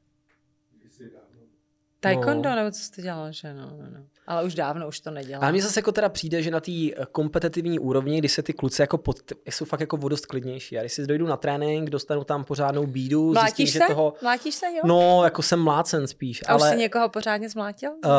[1.99, 2.55] Taekwondo, No.
[2.55, 4.05] nebo co jste dělal, že no, no, no.
[4.27, 5.43] Ale už dávno už to nedělám.
[5.43, 8.53] Ale mně zase jako teda přijde, že na té eh, kompetitivní úrovni, kdy se ty
[8.53, 9.17] kluci jako pod,
[9.49, 10.77] jsou fakt jako o dost klidnější.
[10.77, 13.85] A když si dojdu na trénink, dostanu tam pořádnou bídu, zjistím, Mlátíš že se?
[13.87, 14.13] toho...
[14.21, 14.81] Mlátíš se, jo?
[14.85, 17.91] No, jako jsem mlácen spíš, A už ale jsi někoho pořádně zmlátil?
[18.05, 18.11] uh,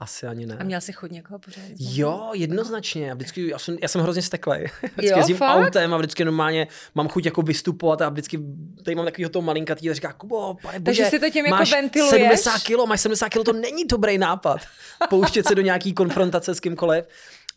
[0.00, 0.56] asi ani ne.
[0.60, 1.98] A měl jsi chuť někoho pořádně zmlátit?
[1.98, 3.10] Jo, jednoznačně.
[3.10, 4.66] A vždycky, já jsem, já jsem hrozně steklej.
[4.82, 5.56] Vždycky Jo, jezdím fakt?
[5.66, 8.40] autem a vždycky normálně mám chuť jako vystupovat a vždycky
[8.84, 11.56] tady mám takovýho toho malinkatýho a říká, Kubo, pane Takže bože, si to tím jako
[11.58, 12.10] máš ventiluješ?
[12.22, 14.60] 70 kilo, máš 70 kilo, to není dobrý nápad.
[15.36, 17.04] Pouštět se do nějaký konfrontace s kýmkoliv.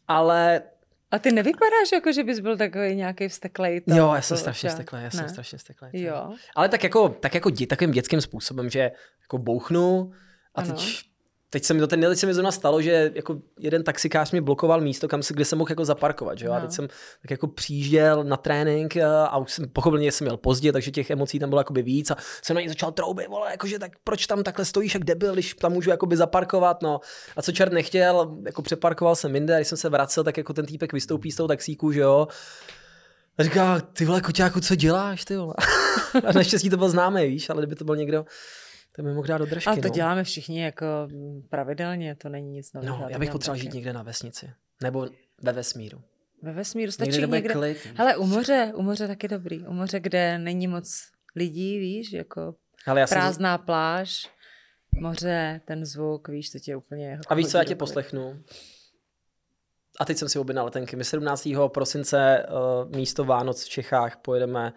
[0.08, 0.62] Ale
[1.12, 3.82] A ty nevypadáš jako, že bys byl takový nějaký vzteklej.
[3.82, 5.12] to- jo, já jsem to- strašně že- steklej, já ne.
[5.12, 5.92] jsem strašně steklej.
[5.94, 6.34] Jo.
[6.56, 10.12] Ale tak jako, tak jako dě, takovým dětským způsobem, že jako bouchnu
[10.56, 10.74] a Ano.
[10.74, 11.02] teď,
[11.50, 14.42] teď se mi to ten, teď se mi zrovna stalo, že jako jeden taxikář mi
[14.42, 16.52] blokoval místo, kam se, kde jsem mohl jako zaparkovat, že jo?
[16.52, 16.62] A No.
[16.62, 16.88] teď jsem
[17.22, 21.10] tak jako přijížděl na trénink eh, a už jsem pochopitelně jsem měl pozdě, takže těch
[21.10, 24.28] emocí tam bylo jakoby víc a jsem na ně začal troubit, vole, jakože tak proč
[24.28, 27.00] tam takhle stojíš, jak debil, když tam můžu jakoby zaparkovat, no.
[27.38, 30.54] A co čert nechtěl, jako přeparkoval jsem jinde, a když jsem se vracel, tak jako
[30.54, 32.28] ten týpek vystoupí z toho taxíku, že jo?
[33.38, 35.54] A říká, ty vole, koťáku, co děláš, ty vole?
[36.26, 38.26] A naštěstí to byl známý, víš, ale kdyby to byl někdo,
[38.96, 39.68] to by mohl dát do držky.
[39.68, 39.94] Ale to no.
[39.94, 42.98] děláme všichni jako mm, pravidelně, to není nic nového.
[42.98, 44.52] No, já bych potřeboval žít někde na vesnici.
[44.84, 45.08] Nebo
[45.42, 46.02] ve vesmíru.
[46.42, 47.54] Ve vesmíru stačí Někde, někde.
[47.54, 47.88] klid.
[47.96, 49.68] Hele, u moře, u moře taky dobrý.
[49.68, 51.02] U moře, kde není moc
[51.36, 53.16] lidí, víš, jako Ale já jsem...
[53.16, 54.30] prázdná pláž,
[55.02, 57.10] moře, ten zvuk, víš, to tě úplně...
[57.10, 57.80] Jako A víš, co já tě do klidu.
[57.80, 58.44] poslechnu?
[60.00, 60.96] A teď jsem si objednal letenky.
[60.96, 61.50] My 17.
[61.68, 64.74] prosince uh, místo Vánoc v Čechách pojedeme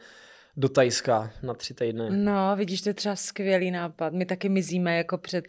[0.56, 2.04] do Tajska na tři týdny.
[2.10, 4.12] No, vidíš, to je třeba skvělý nápad.
[4.12, 5.44] My taky mizíme jako před,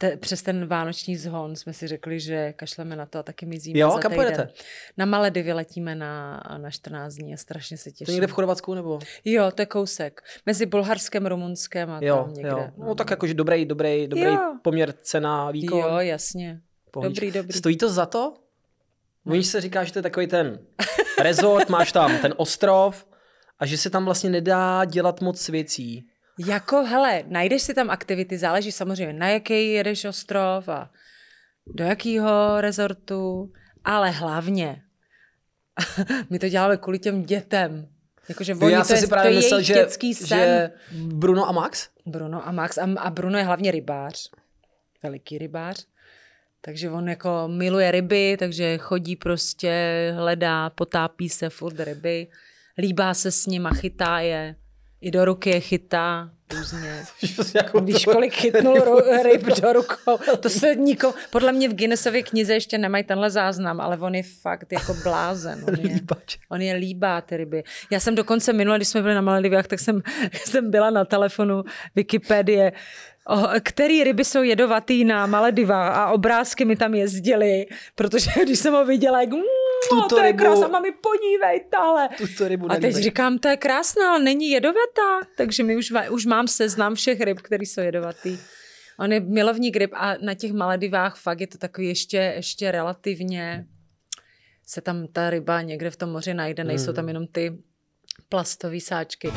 [0.00, 1.56] te, přes ten vánoční zhon.
[1.56, 4.24] Jsme si řekli, že kašleme na to a taky mizíme Jo, za kam týden.
[4.26, 4.52] pojedete?
[4.96, 8.12] Na Maledivy letíme na, na 14 dní a strašně se To těším.
[8.14, 8.98] někde v Chorvatsku nebo?
[9.24, 10.20] Jo, to je kousek.
[10.46, 12.48] Mezi Bulharskem, Rumunskem a Jo, tam někde.
[12.50, 12.70] jo.
[12.76, 14.54] No, tak jakože dobrý, dobrý, dobrý Jo.
[14.62, 15.78] poměr cena, výkon.
[15.78, 16.60] Jo, jasně.
[16.90, 17.26] Pohodička.
[17.26, 17.58] Dobrý, dobrý.
[17.58, 18.34] Stojí to za to?
[19.26, 20.58] Oni se říká, že to je takový ten
[21.22, 23.06] resort, máš tam ten ostrov
[23.60, 26.06] a že se tam vlastně nedá dělat moc věcí.
[26.46, 30.90] Jako, hele, najdeš si tam aktivity, záleží samozřejmě na jaký jedeš ostrov a
[31.66, 33.52] do jakého rezortu,
[33.84, 34.82] ale hlavně
[36.30, 37.88] my to děláme kvůli těm dětem.
[38.28, 40.38] Jakože oni, Já to jsem je, si právě to myslel, že, dětský sen.
[40.38, 41.88] že Bruno a Max?
[42.06, 42.78] Bruno a Max.
[42.78, 44.30] A, a Bruno je hlavně rybář.
[45.02, 45.86] Veliký rybář.
[46.60, 49.72] Takže on jako miluje ryby, takže chodí prostě,
[50.16, 52.26] hledá, potápí se furt ryby.
[52.78, 54.54] Líbá se s nima, chytá je.
[55.00, 56.30] I do ruky je chytá.
[56.58, 57.02] Různě.
[57.54, 60.18] Jako Víš, to- kolik chytnul ru- ryb do rukou?
[60.40, 64.22] To se niko, podle mě v Guinnessově knize ještě nemají tenhle záznam, ale on je
[64.22, 65.64] fakt jako blázen.
[65.68, 66.00] On je,
[66.50, 67.62] on je líbá ty ryby.
[67.90, 70.02] Já jsem dokonce minule, když jsme byli na Maledivách, tak jsem,
[70.44, 71.62] jsem byla na telefonu
[71.96, 72.72] Wikipedie,
[73.62, 78.84] který ryby jsou jedovatý na Maledivách a obrázky mi tam jezdily, protože když jsem ho
[78.84, 79.42] viděla, jak, mm,
[79.90, 82.08] Tuto to je rybu- krása, mami, podívej, tahle.
[82.18, 85.20] Tuto rybu A teď říkám, to je krásná, ale není jedovatá.
[85.36, 88.38] Takže mi už, už mám seznam všech ryb, které jsou jedovatý.
[88.98, 93.66] On je milovník ryb a na těch Maledivách fakt je to takový ještě, ještě relativně
[94.66, 96.94] se tam ta ryba někde v tom moři najde, nejsou Hmm.
[96.94, 97.58] tam jenom ty
[98.28, 99.32] plastové sáčky.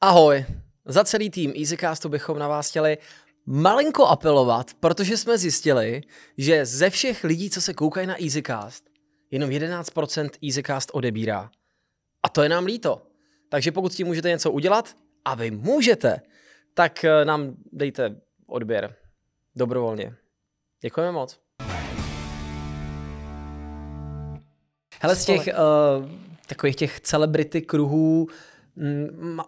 [0.00, 0.44] Ahoj,
[0.84, 2.98] za celý tým EasyCastu bychom na vás chtěli
[3.46, 6.02] malinko apelovat, protože jsme zjistili,
[6.36, 8.84] že ze všech lidí, co se koukají na EasyCast,
[9.30, 11.50] jenom 11% EasyCast odebírá.
[12.22, 13.02] A to je nám líto.
[13.48, 16.20] Takže pokud s tím můžete něco udělat, a vy můžete,
[16.74, 18.94] tak eh, nám dejte odběr
[19.56, 20.14] dobrovolně.
[20.82, 21.38] Děkujeme moc.
[25.00, 26.10] Hele, z těch uh,
[26.46, 28.28] takových těch celebrity kruhů,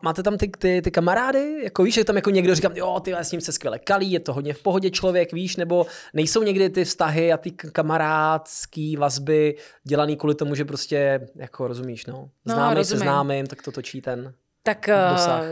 [0.02, 1.60] máte tam ty, ty, ty kamarády?
[1.64, 4.20] Jako víš, že tam jako někdo říká, jo, ty s ním se skvěle kalí, je
[4.20, 9.56] to hodně v pohodě člověk, víš, nebo nejsou někdy ty vztahy a ty kamarádský vazby
[9.84, 13.02] dělaný kvůli tomu, že prostě, jako rozumíš, no, No, známý se rozumím.
[13.02, 14.32] známým, tak to točí ten.
[14.62, 15.44] Tak Dosah.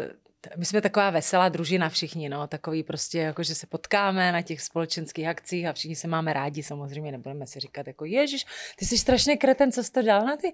[0.56, 4.60] My jsme taková veselá družina všichni, no, takový prostě, jako že se potkáme na těch
[4.60, 8.46] společenských akcích a všichni se máme rádi, samozřejmě nebudeme si říkat jako Ježíš,
[8.76, 10.52] ty jsi strašně kreten, co jsi to dal na ty,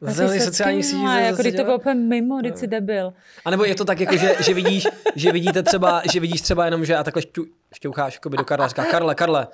[0.00, 3.12] na ty sociální no, sítě jako když to bylo úplně mimo, když jsi debil.
[3.44, 6.64] A nebo je to tak, jako, že, že, vidíš, že vidíte třeba, že vidíš třeba
[6.64, 7.44] jenom, že a takhle šťu,
[7.74, 9.46] šťoucháš jakoby do Karla říká, Karle, Karle,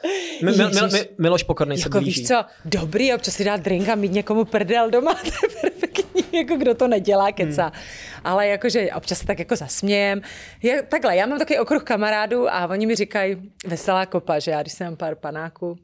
[0.42, 2.20] mi, mi, mi, mi, Miloš Pokorný se Jako blíží.
[2.20, 5.71] víš co, dobrý, občas si dát drink a mít někomu prdel doma, to je
[6.32, 7.62] jako kdo to nedělá, kecá.
[7.64, 7.82] Hmm.
[8.24, 10.22] Ale jakože občas se tak jako zasmějem.
[10.62, 14.60] Já, takhle, já mám takový okruh kamarádů a oni mi říkají veselá kopa, že já
[14.62, 15.78] když jsem pár panáků,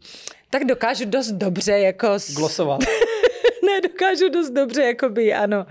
[0.50, 2.08] tak dokážu dost dobře jako...
[2.18, 2.80] s- Glosovat.
[3.66, 5.66] ne, dokážu dost dobře, jakoby, ano.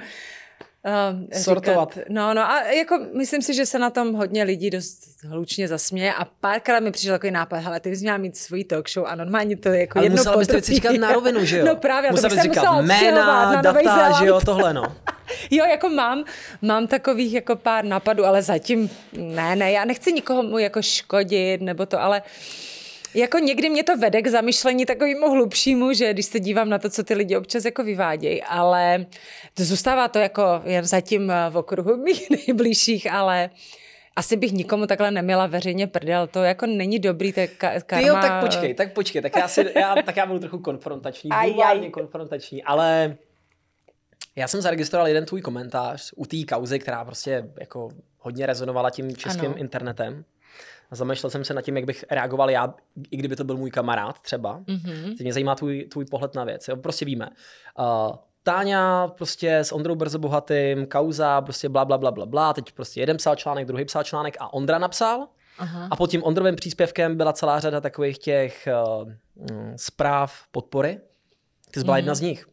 [0.88, 1.94] Uh, Sortovat.
[1.94, 5.68] Říkat, no, no a jako myslím si, že se na tom hodně lidí dost hlučně
[5.68, 9.08] zasměje a párkrát mi přišel takový nápad, hele, ty bys měla mít svůj talk show
[9.08, 10.76] a normálně to je jako Ale jedno musela věci potrpí.
[10.76, 11.66] říkat na rovinu, že jo?
[11.68, 14.84] No právě, to musela bych bys říkat jména, data, že jo, tohle no.
[15.52, 16.24] Jo, jako mám,
[16.62, 21.86] mám takových jako pár nápadů, ale zatím ne, ne, já nechci nikomu jako škodit nebo
[21.86, 22.22] to, ale
[23.14, 26.90] jako někdy mě to vede k zamyšlení takovému hlubšímu, že když se dívám na to,
[26.90, 29.06] co ty lidi občas jako vyvádějí, ale
[29.54, 33.50] to zůstává to jako jen zatím v okruhu mých nejbližších, ale
[34.16, 38.02] asi bych nikomu takhle neměla veřejně prdel, to jako není dobrý, to je ka- karma.
[38.04, 41.32] Ty jo, tak počkej, tak počkej, tak já, si, já, tak já budu trochu konfrontační,
[41.32, 41.92] Aj, bulvárně aj.
[41.92, 43.18] konfrontační, ale
[44.36, 47.90] já jsem zaregistroval jeden tvůj komentář u té kauzy, která prostě jako
[48.20, 49.58] hodně rezonovala tím českým ano.
[49.58, 50.24] internetem.
[50.92, 52.74] A zamýšlel jsem se nad tím, jak bych reagoval já,
[53.12, 54.64] i kdyby to byl můj kamarád třeba.
[54.68, 55.04] Mhm.
[55.18, 56.68] Teď mě zajímá tvůj, tvůj pohled na věc.
[56.68, 56.76] Jo?
[56.78, 57.30] Prostě víme.
[57.80, 62.54] Uh, Táňa prostě s Ondrou Brzo Bohatým, kauza, prostě bla, bla, bla, bla, bla.
[62.54, 65.28] Teď prostě jeden psal článek, druhý psal článek a Ondra napsal.
[65.58, 65.88] Aha.
[65.92, 68.68] A pod tím Ondrovým příspěvkem byla celá řada takových těch
[69.04, 71.00] uh, mm, zpráv podpory.
[71.72, 72.00] Ty jsi byla Mhm.
[72.00, 72.48] jedna z nich.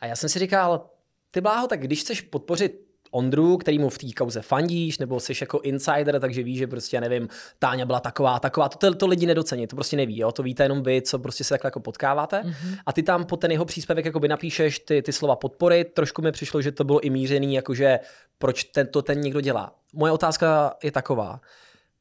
[0.00, 0.90] A já jsem si říkal,
[1.30, 5.60] ty bláho, tak když chceš podpořit Ondru, kterýmu v té kauze fandíš, nebo jsi jako
[5.60, 9.66] insider, takže víš, že prostě, já nevím, Táňa byla taková, taková, to, to lidi nedocení,
[9.66, 10.32] to prostě neví, jo?
[10.32, 12.40] to víte jenom vy, co prostě se takhle jako potkáváte.
[12.40, 12.78] Mm-hmm.
[12.86, 16.32] A ty tam pod ten jeho příspěvek jakoby napíšeš ty, ty slova podpory, trošku mi
[16.32, 17.98] přišlo, že to bylo i mířený, jakože
[18.38, 19.74] proč ten, to ten někdo dělá.
[19.92, 21.40] Moje otázka je taková,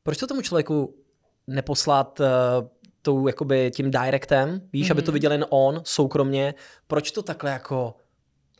[0.03, 0.95] proč to tomu člověku
[1.47, 2.25] neposlat uh,
[3.01, 4.91] tou, jakoby tím directem, víš, mm-hmm.
[4.91, 6.53] aby to viděl jen on, soukromně,
[6.87, 7.95] proč to takhle jako,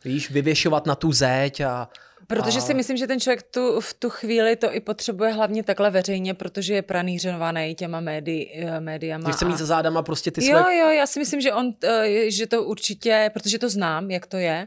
[0.04, 1.88] víš, vyvěšovat na tu zeď a...
[2.28, 2.60] Protože a...
[2.60, 6.34] si myslím, že ten člověk tu, v tu chvíli to i potřebuje hlavně takhle veřejně,
[6.34, 9.32] protože je pranířovaný těma médi, eh, médiama.
[9.32, 10.76] Chce a- mít za zádama prostě ty Jo, své...
[10.76, 14.36] jo, já si myslím, že on, eh, že to určitě, protože to znám, jak to
[14.36, 14.66] je,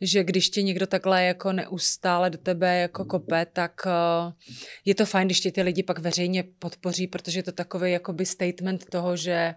[0.00, 4.32] že když tě někdo takhle jako neustále do tebe jako kope, tak eh,
[4.84, 8.26] je to fajn, když tě ty lidi pak veřejně podpoří, protože je to takový jakoby
[8.26, 9.54] statement toho, že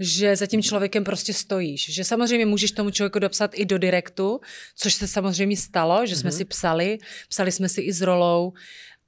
[0.00, 1.94] že za tím člověkem prostě stojíš.
[1.94, 4.40] Že samozřejmě můžeš tomu člověku dopsat i do direktu,
[4.76, 6.36] což se samozřejmě stalo, že jsme Mhm.
[6.38, 8.52] si psali, psali jsme si i s rolou,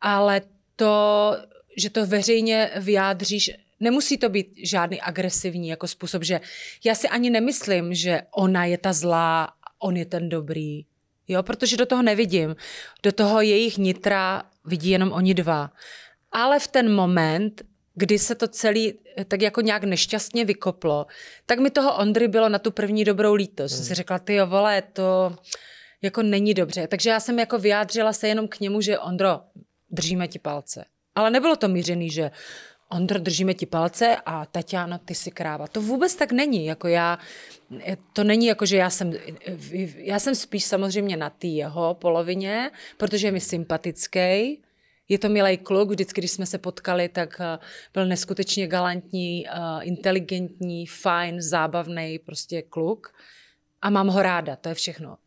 [0.01, 0.41] ale
[0.77, 1.37] to,
[1.77, 3.51] že to veřejně vyjádříš,
[3.81, 6.41] nemusí to být žádný agresivní jako způsob, že
[6.85, 9.49] já si ani nemyslím, že ona je ta zlá
[9.83, 10.85] on je ten dobrý.
[11.29, 12.57] Jo, protože do toho nevidím.
[13.03, 15.71] Do toho jejich nitra vidí jenom oni dva.
[16.33, 17.63] Ale v ten moment,
[18.01, 21.07] kdy se to celý eh, tak jako nějak nešťastně vykoplo,
[21.47, 23.75] tak mi toho Ondry bylo na tu první dobrou lítost.
[23.75, 23.85] Hmm.
[23.85, 25.37] Si řekla, ty jo, vole, to
[26.03, 26.87] jako není dobře.
[26.87, 29.41] Takže já jsem jako vyjádřila se jenom k němu, že Ondro,
[29.91, 30.85] držíme ti palce.
[31.15, 32.31] Ale nebylo to mířený, že
[32.89, 35.69] Ondro, držíme ti palce a Tatiana, ty si kráva.
[35.69, 36.67] To vůbec tak není.
[36.67, 37.19] Jako já,
[37.85, 39.13] eh, to není jako, že já jsem,
[39.97, 44.59] já jsem spíš samozřejmě na té jeho polovině, protože je mi sympatický.
[45.11, 47.59] Je to milý kluk, vždycky, když jsme se potkali, tak eh,
[47.95, 49.51] byl neskutečně galantní, eh,
[49.83, 53.15] inteligentní, fajn, zábavný prostě kluk.
[53.83, 55.19] A mám ho ráda, to je všechno.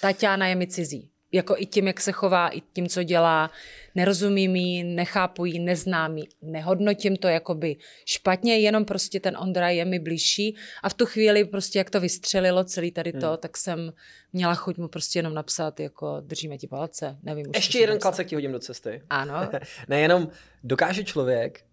[0.00, 1.11] Tatiana je mi cizí.
[1.32, 3.50] Jako i tím, jak se chová, i tím, co dělá.
[3.94, 9.84] Nerozumím jí, nechápu jí, neznám jí, nehodnotím to jakoby špatně, jenom prostě ten Ondra je
[9.84, 10.56] mi blížší.
[10.82, 13.36] A v tu chvíli prostě, jak to vystřelilo celý tady to, hmm.
[13.36, 13.92] tak jsem
[14.32, 17.46] měla chuť mu prostě jenom napsat, jako držíme ti palce, nevím.
[17.46, 19.02] už, Ještě jeden klacek ti hodím do cesty.
[19.10, 19.48] Ano,
[19.88, 20.28] Nejenom
[20.64, 21.64] dokáže člověk,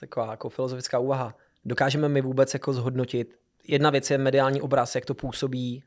[0.00, 3.34] taková jako filozofická úvaha, dokážeme my vůbec jako zhodnotit.
[3.68, 5.82] Jedna věc je mediální obraz, jak to působí,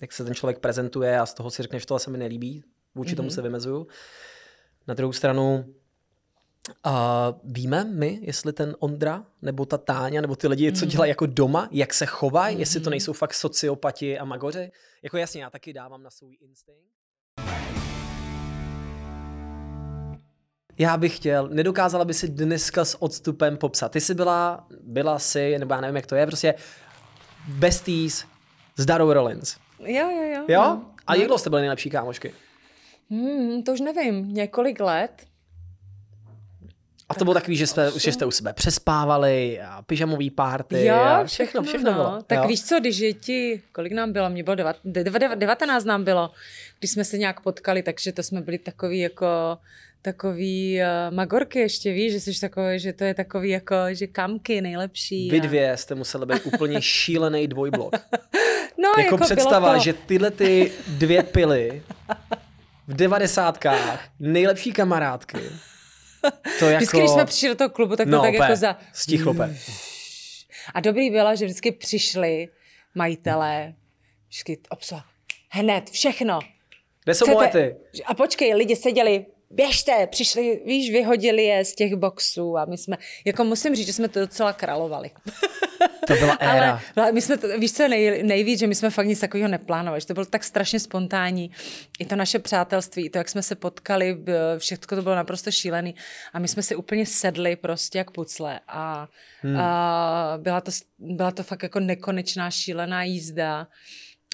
[0.00, 3.12] jak se ten člověk prezentuje a z toho si řekneš, tohle se mi nelíbí, vůči
[3.12, 3.16] mm-hmm.
[3.16, 3.86] tomu se vymezuju.
[4.86, 5.74] Na druhou stranu,
[6.84, 11.26] a víme my, jestli ten Ondra, nebo ta Táňa, nebo ty lidi, co dělají jako
[11.26, 14.70] doma, jak se chovají, jestli to nejsou fakt sociopati a magoři.
[15.02, 16.96] Jako jasně, já taky dávám na svůj instinkt.
[20.78, 23.92] Já bych chtěl, nedokázala by si dneska s odstupem popsat.
[23.92, 26.54] Ty jsi byla, byla si, nebo já nevím, jak to je, prostě
[27.48, 28.24] besties
[28.76, 29.56] s Darou Rollins.
[29.80, 30.44] Jo, jo, jo.
[30.48, 30.62] Jo?
[30.62, 30.90] no.
[31.06, 32.32] A jak dlouho jste byli nejlepší kámošky?
[33.10, 35.26] Hmm, to už nevím, několik let.
[37.08, 40.94] A to bylo takový, že jste, že jste u sebe přespávali a pyžamový párty Jo,
[40.94, 41.96] a všechno, všechno no.
[41.96, 42.22] bylo.
[42.26, 42.48] Tak jo?
[42.48, 46.04] víš co, když je ti, kolik nám bylo, mě bylo devat, de- deva- 19 nám
[46.04, 46.30] bylo,
[46.78, 49.26] když jsme se nějak potkali, takže to jsme byli takový jako
[50.06, 54.60] takový uh, magorky ještě, víš, že jsi takový, že to je takový jako, že kamky
[54.60, 55.30] nejlepší.
[55.30, 57.92] Vy a- dvě jste museli být úplně šílený dvojblok.
[58.78, 61.82] no, jako, jako představa, to, že tyhle ty dvě pily
[62.86, 65.38] v devadesátkách, nejlepší kamarádky,
[66.58, 66.76] to jako...
[66.76, 68.76] Vždycky, když jsme přišli do toho klubu, tak to no, tak úplně, jako za...
[68.92, 69.56] Stichlope.
[70.74, 72.48] A dobrý bylo, že vždycky přišli
[72.94, 73.74] majitelé,
[74.28, 75.08] vždycky obsah,
[75.48, 76.38] hned, všechno.
[77.04, 77.76] Kde jsou molety?
[78.06, 82.96] A počkej, lidi seděli, běžte, přišli, víš, vyhodili je z těch boxů a my jsme,
[83.24, 85.10] jako musím říct, že jsme to docela královali.
[86.06, 86.80] To byla éra.
[86.96, 90.00] Ale my jsme, to, víš co nej, nejvíc, že my jsme fakt nic takového neplánovali,
[90.00, 91.50] že to bylo tak strašně spontánní.
[91.98, 94.18] I to naše přátelství, i to, jak jsme se potkali,
[94.58, 95.94] všechno to bylo naprosto šílený
[96.32, 99.08] a my jsme si úplně sedli prostě jak pucle a,
[99.42, 99.56] hmm.
[99.56, 103.66] a byla, to, byla to fakt jako nekonečná šílená jízda.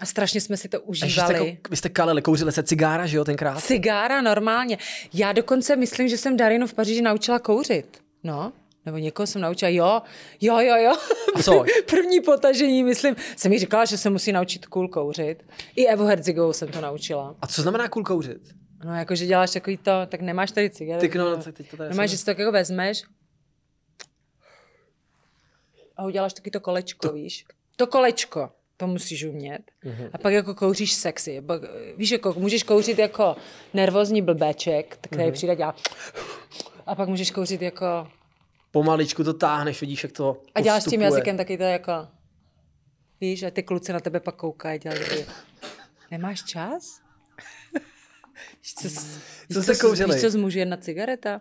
[0.02, 1.48] A strašně jsme si to ještě jste, užívali.
[1.48, 3.60] jako, vy jste kalili, kouřili se cigára, že jo, tenkrát?
[3.64, 4.78] Cigára normálně.
[5.14, 8.02] Já dokonce myslím, že jsem Darinu v Paříži naučila kouřit.
[8.24, 8.52] No,
[8.86, 10.02] nebo někoho jsem naučila, jo,
[10.40, 10.92] jo, jo, jo.
[11.34, 11.64] A co?
[11.90, 15.42] První potažení, myslím, jsem mi říkala, že se musí naučit cool kouřit.
[15.76, 17.34] I Evu Herzigovou jsem to naučila.
[17.42, 18.42] A co znamená cool kouřit?
[18.84, 21.08] No, jako, že děláš takový to, tak nemáš tady cigaretu.
[21.12, 23.02] Ty, no, no, teď to tady Nemáš, jsem- že si to tak jako vezmeš
[25.96, 27.14] a uděláš taky to kolečko, to...
[27.14, 27.44] víš?
[27.76, 28.50] To kolečko,
[28.82, 29.62] to musíš umět.
[29.84, 30.08] Mhm.
[30.12, 31.40] A pak jako kouříš sexy.
[31.40, 31.62] Pak,
[31.96, 33.36] víš, jako můžeš kouřit jako
[33.74, 35.32] nervózní blbeček, který Mhm.
[35.32, 35.74] přijde a dělá
[36.86, 38.08] a pak můžeš kouřit jako
[38.70, 41.92] Pomaličku to táhneš, vidíš, jak to a děláš s tím jazykem taky to jako
[43.20, 45.24] víš, a ty kluci na tebe pak koukají, dělají
[46.10, 47.00] nemáš čas?
[48.62, 48.96] Víš, co, Co
[49.48, 50.12] víš, jste s- kouřili?
[50.14, 51.40] Víš, co zmůže jedna cigareta?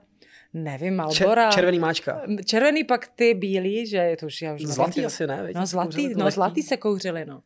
[0.54, 1.52] Nevím, Čer, Malbora.
[1.52, 2.22] červený máčka.
[2.46, 5.44] Červený pak ty bílý, že je to už já už nevím, Zlatý ty- asi ne,
[5.44, 5.56] veď?
[5.56, 7.42] No zlatý, no zlatý se kouřili, no.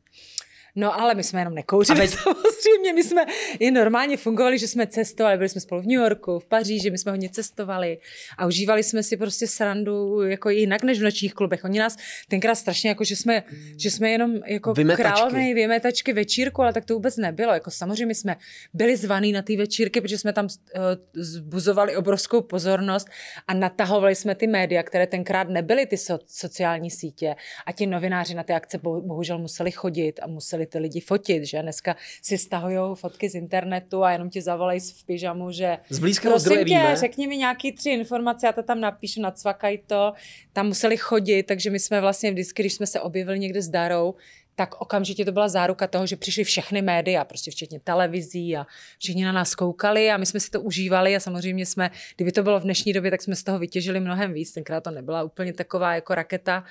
[0.75, 3.25] No ale my jsme jenom nekouřili A veď- samozřejmě, my jsme
[3.59, 6.97] i normálně fungovali, že jsme cestovali, byli jsme spolu v New Yorku, v Paříži, my
[6.97, 7.97] jsme hodně cestovali
[8.37, 11.63] a užívali jsme si prostě srandu jako jinak než v nočních klubech.
[11.63, 13.43] Oni nás tenkrát strašně jako, že jsme,
[13.77, 15.03] že jsme jenom jako Vymetačky.
[15.13, 17.53] královny vymetačky večírku, ale tak to vůbec nebylo.
[17.53, 18.35] Jako samozřejmě jsme
[18.73, 20.81] byli zvaní na ty večírky, protože jsme tam uh,
[21.13, 23.07] zbuzovali obrovskou pozornost
[23.47, 27.35] a natahovali jsme ty média, které tenkrát nebyly ty so, sociální sítě
[27.65, 31.43] a ti novináři na ty akce bo, bohužel museli chodit a museli ty lidi fotit,
[31.43, 35.99] že dneska si stahují fotky z internetu a jenom ti zavolají v pyžamu, že Z
[35.99, 36.95] blízkého zdroje Prosím tě, víme.
[36.95, 40.13] řekni mi nějaký tři informace, já to tam napíšu, nacvakaj to.
[40.53, 44.15] Tam museli chodit, takže my jsme vlastně vždycky, když jsme se objevili někde s Darou,
[44.55, 48.65] tak okamžitě to byla záruka toho, že přišly všechny média, prostě včetně televizí a
[48.99, 52.43] všichni na nás koukali a my jsme si to užívali a samozřejmě jsme, kdyby to
[52.43, 54.51] bylo v dnešní době, tak jsme z toho vytěžili mnohem víc.
[54.51, 56.63] Tenkrát to nebyla úplně taková jako raketa,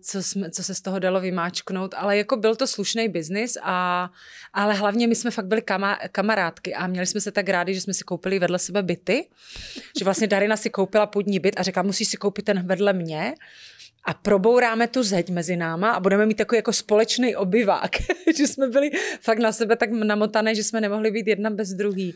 [0.00, 4.10] co, jsme, co se z toho dalo vymáčknout, ale jako byl to slušný biznis, a,
[4.52, 7.80] ale hlavně my jsme fakt byli kama, kamarádky a měli jsme se tak rádi, že
[7.80, 9.28] jsme si koupili vedle sebe byty,
[9.98, 13.34] že vlastně Darina si koupila půdní byt a řekla, musíš si koupit ten vedle mě,
[14.04, 17.90] a probouráme tu zeď mezi náma a budeme mít takový jako společný obyvák,
[18.36, 22.14] že jsme byli fakt na sebe tak namotané, že jsme nemohli být jedna bez druhý.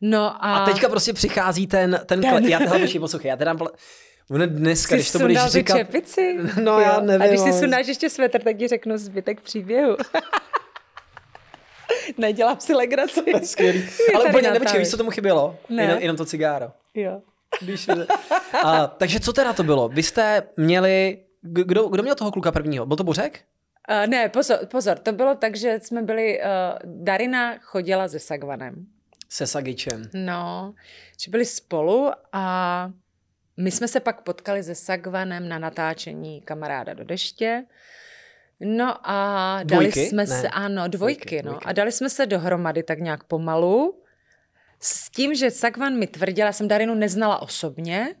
[0.00, 2.34] No a, A teďka prostě přichází ten, ten, Ten.
[2.34, 2.44] ten.
[2.44, 2.76] já teda
[3.24, 3.56] já teda,
[4.30, 6.38] ono dneska, Jsi když to budeš říkat, čepici?
[6.62, 7.00] No, já Jo.
[7.00, 9.96] nevím, A když si ale- sundáš ještě svetr, tak ti řeknu zbytek příběhu.
[12.18, 13.20] Nedělám si legraci.
[13.44, 13.84] skvělý.
[14.14, 15.56] Ale úplně nepočkej, víš, co tomu chybělo?
[15.68, 15.82] Ne.
[15.82, 16.72] Jenom, jenom to cigáro.
[16.94, 17.22] Jo.
[17.60, 17.88] Když,
[18.64, 19.88] a, takže co teda to bylo?
[19.88, 22.86] Vy jste měli, kdo, kdo měl toho kluka prvního?
[22.86, 23.40] Byl to Bořek?
[23.90, 28.86] Uh, ne, pozor, pozor, to bylo tak, že jsme byli, uh, Darina chodila se Sagvanem.
[29.28, 30.02] Se Sagičem.
[30.14, 30.74] No,
[31.20, 32.90] že byli spolu a
[33.56, 37.64] my jsme se pak potkali se Sagvanem na natáčení Kamaráda do deště.
[38.60, 40.06] No a dali Dvojky?
[40.06, 40.40] jsme Ne.
[40.40, 41.50] se, ano, dvojky, Dvojky, no.
[41.50, 41.64] dvojky.
[41.66, 44.02] A dali jsme se dohromady tak nějak pomalu.
[44.80, 48.14] S tím, že Sagvan mi tvrdil, já jsem Darinu neznala osobně,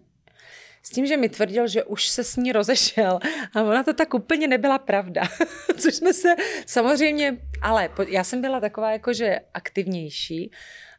[0.82, 3.18] s tím, že mi tvrdil, že už se s ní rozešel.
[3.54, 5.22] A ona to tak úplně nebyla pravda.
[5.78, 6.28] Což jsme se
[6.66, 10.50] samozřejmě, ale já jsem byla taková jakože aktivnější.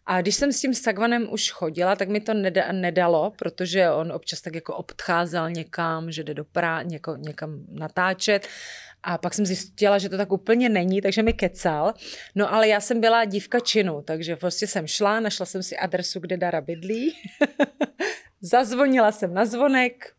[0.09, 4.11] A když jsem s tím Sagvanem už chodila, tak mi to neda, nedalo, protože on
[4.11, 8.47] občas tak jako odcházel někam, že jde do prá, něko, někam natáčet.
[9.03, 11.93] A pak jsem zjistila, že to tak úplně není, takže mi kecal.
[12.35, 16.19] No ale já jsem byla dívka činu, takže prostě jsem šla, našla jsem si adresu,
[16.19, 17.15] kde Dara bydlí.
[18.41, 20.13] Zazvonila jsem na zvonek.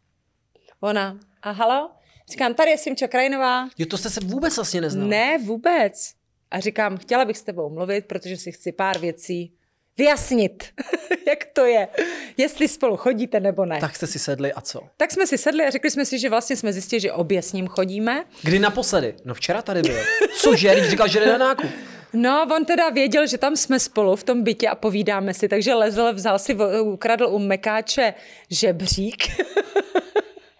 [0.81, 1.91] Ona, a halo?
[2.31, 3.69] Říkám, tady je Simča Krajinová.
[3.79, 5.09] Jo, to jste se vůbec vlastně neznal.
[5.09, 6.13] Ne, vůbec.
[6.51, 9.58] A říkám, chtěla bych s tebou mluvit, protože si chci pár věcí
[9.99, 10.65] vyjasnit,
[11.27, 11.89] jak to je,
[12.37, 13.81] jestli spolu chodíte nebo ne.
[13.81, 13.97] Tak.
[13.97, 14.81] Jste si sedli a co?
[14.97, 17.53] tak jsme si sedli a řekli jsme si, že vlastně jsme zjistili, že obě s
[17.53, 18.25] ním chodíme.
[18.43, 19.15] Kdy naposledy?
[19.25, 19.99] No včera tady byl.
[20.39, 21.71] Cože, když říkal, že jde na nákup.
[22.13, 25.75] No, on teda věděl, že tam jsme spolu v tom bytě a povídáme si, takže
[25.75, 28.15] lezl, vzal si, ukradl u Mekáče
[28.51, 29.25] žebřík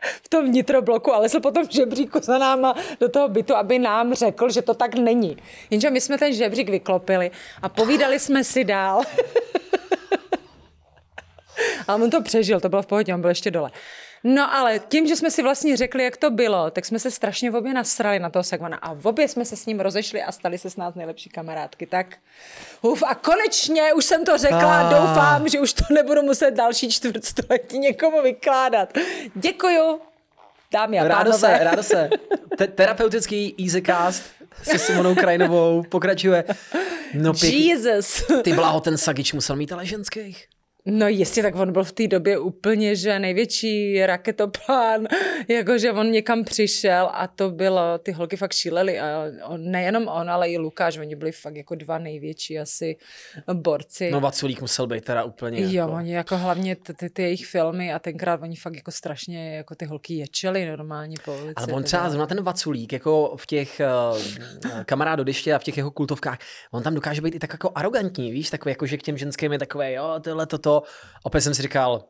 [0.03, 4.51] v tom vnitrobloku a lezl potom žebříku za náma do toho bytu, aby nám řekl,
[4.51, 5.37] že to tak není.
[5.71, 7.31] Jenže my jsme ten žebřík vyklopili
[7.63, 9.03] a povídali jsme si dál.
[11.89, 13.71] A on to přežil, to bylo v pohodě, on byl ještě dole.
[14.35, 17.51] No ale tím, že jsme si vlastně řekli, jak to bylo, tak jsme se strašně
[17.51, 20.33] v obě nasrali na toho Sagmana a v obě jsme se s ním rozešli a
[20.33, 21.87] stali se s nás nejlepší kamarádky.
[21.87, 22.07] Tak
[22.83, 24.91] uf, a konečně už jsem to řekla, Ah.
[24.93, 28.93] doufám, že už to nebudu muset další čtvrtstoletí někomu vykládat.
[29.35, 30.01] Děkuju,
[30.73, 31.39] dámy a Rádo pánové.
[31.59, 32.11] se, rádo se.
[32.59, 34.23] Te- terapeutický EasyCast
[34.63, 36.45] se Simonou Krajinovou pokračuje.
[37.15, 37.67] No pěkný.
[37.67, 38.23] Jesus.
[38.43, 40.47] Ty bláho, ten Sagič musel mít ale ženských.
[40.91, 45.07] No jistě, tak on byl v té době úplně, že největší raketoplán,
[45.49, 50.31] jakože on někam přišel a to bylo, ty holky fakt šílely a on, nejenom on,
[50.31, 52.97] ale i Lukáš, oni byli fakt jako dva největší asi
[53.53, 54.11] borci.
[54.11, 55.93] No Vaculík musel být teda úplně Jo, jako...
[55.93, 59.75] oni jako hlavně ty, ty, ty jejich filmy a tenkrát oni fakt jako strašně jako
[59.75, 61.55] ty holky ječely normálně po ulici.
[61.57, 63.81] Ale on třeba zrovna ten Vaculík, jako v těch
[64.15, 66.39] uh, kamarád do deště a v těch jeho kultovkách,
[66.71, 69.53] on tam dokáže být i tak jako arrogantní, víš, takový jako, že k těm ženským
[69.53, 70.78] je takové, jo, tohle, toto.
[71.23, 72.05] Opět jsem si říkal,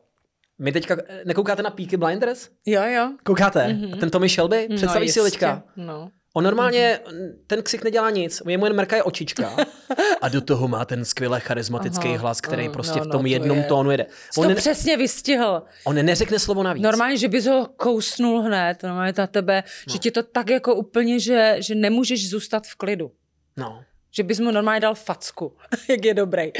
[0.59, 2.49] my teďka, nekoukáte na Peaky Blinders?
[2.65, 3.11] Jo, jo.
[3.23, 3.67] Koukáte?
[3.67, 3.99] Mm-hmm.
[3.99, 4.67] Ten Tommy Shelby?
[4.75, 5.63] Představíš no, si teďka?
[5.75, 6.09] No.
[6.35, 6.99] On normálně,
[7.47, 9.55] ten ksik nedělá nic, jemu jen mrkaje očička
[10.21, 13.11] a do toho má ten skvěle charismatický Aha, hlas, který aha, prostě no, v no,
[13.11, 14.05] tom to jednom je- tónu jede.
[14.37, 15.63] On, to ne, přesně vystihl.
[15.83, 16.83] on neřekne slovo navíc.
[16.83, 19.93] Normálně, že bys ho kousnul hned, normálně na tebe, no.
[19.93, 23.11] že ti to tak jako úplně, že, že nemůžeš zůstat v klidu.
[23.57, 23.83] No.
[24.11, 25.57] Že bys mu normálně dal facku,
[25.89, 26.51] jak je dobrý.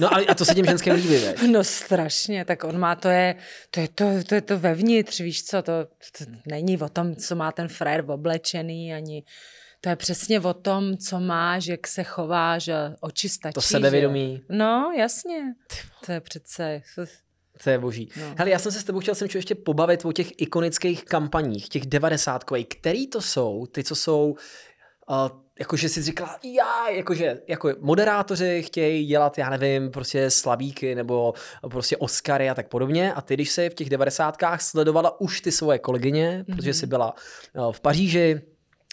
[0.00, 1.42] no ale a to se těm ženským líbí, veď?
[1.42, 3.34] No strašně, tak on má, to je
[3.70, 5.72] to, je to, to, je to vevnitř, víš co, to,
[6.18, 9.24] to není o tom, co má ten frér oblečený, ani
[9.84, 12.70] to je přesně o tom, co máš, jak se chováš,
[13.00, 13.54] oči stačí.
[13.54, 13.66] To že?
[13.66, 14.42] sebevědomí.
[14.48, 15.54] No, jasně.
[16.06, 16.82] To je přece...
[17.64, 18.08] To je boží.
[18.20, 18.34] No.
[18.38, 21.86] Hele, já jsem se s tebou chtěl jsem ještě pobavit o těch ikonických kampaních, těch
[21.86, 22.66] devadesátkových.
[22.68, 23.66] Který to jsou?
[23.66, 24.36] Ty, co jsou,
[25.08, 31.34] uh, jakože jsi říkala, já, jakože, jako moderátoři chtějí dělat, já nevím, prostě slavíky nebo
[31.70, 33.14] prostě Oscary a tak podobně.
[33.14, 36.56] A ty, když se v těch devadesátkách sledovala už ty svoje kolegyně, mm-hmm.
[36.56, 37.14] protože jsi byla
[37.54, 38.42] uh, v Paříži,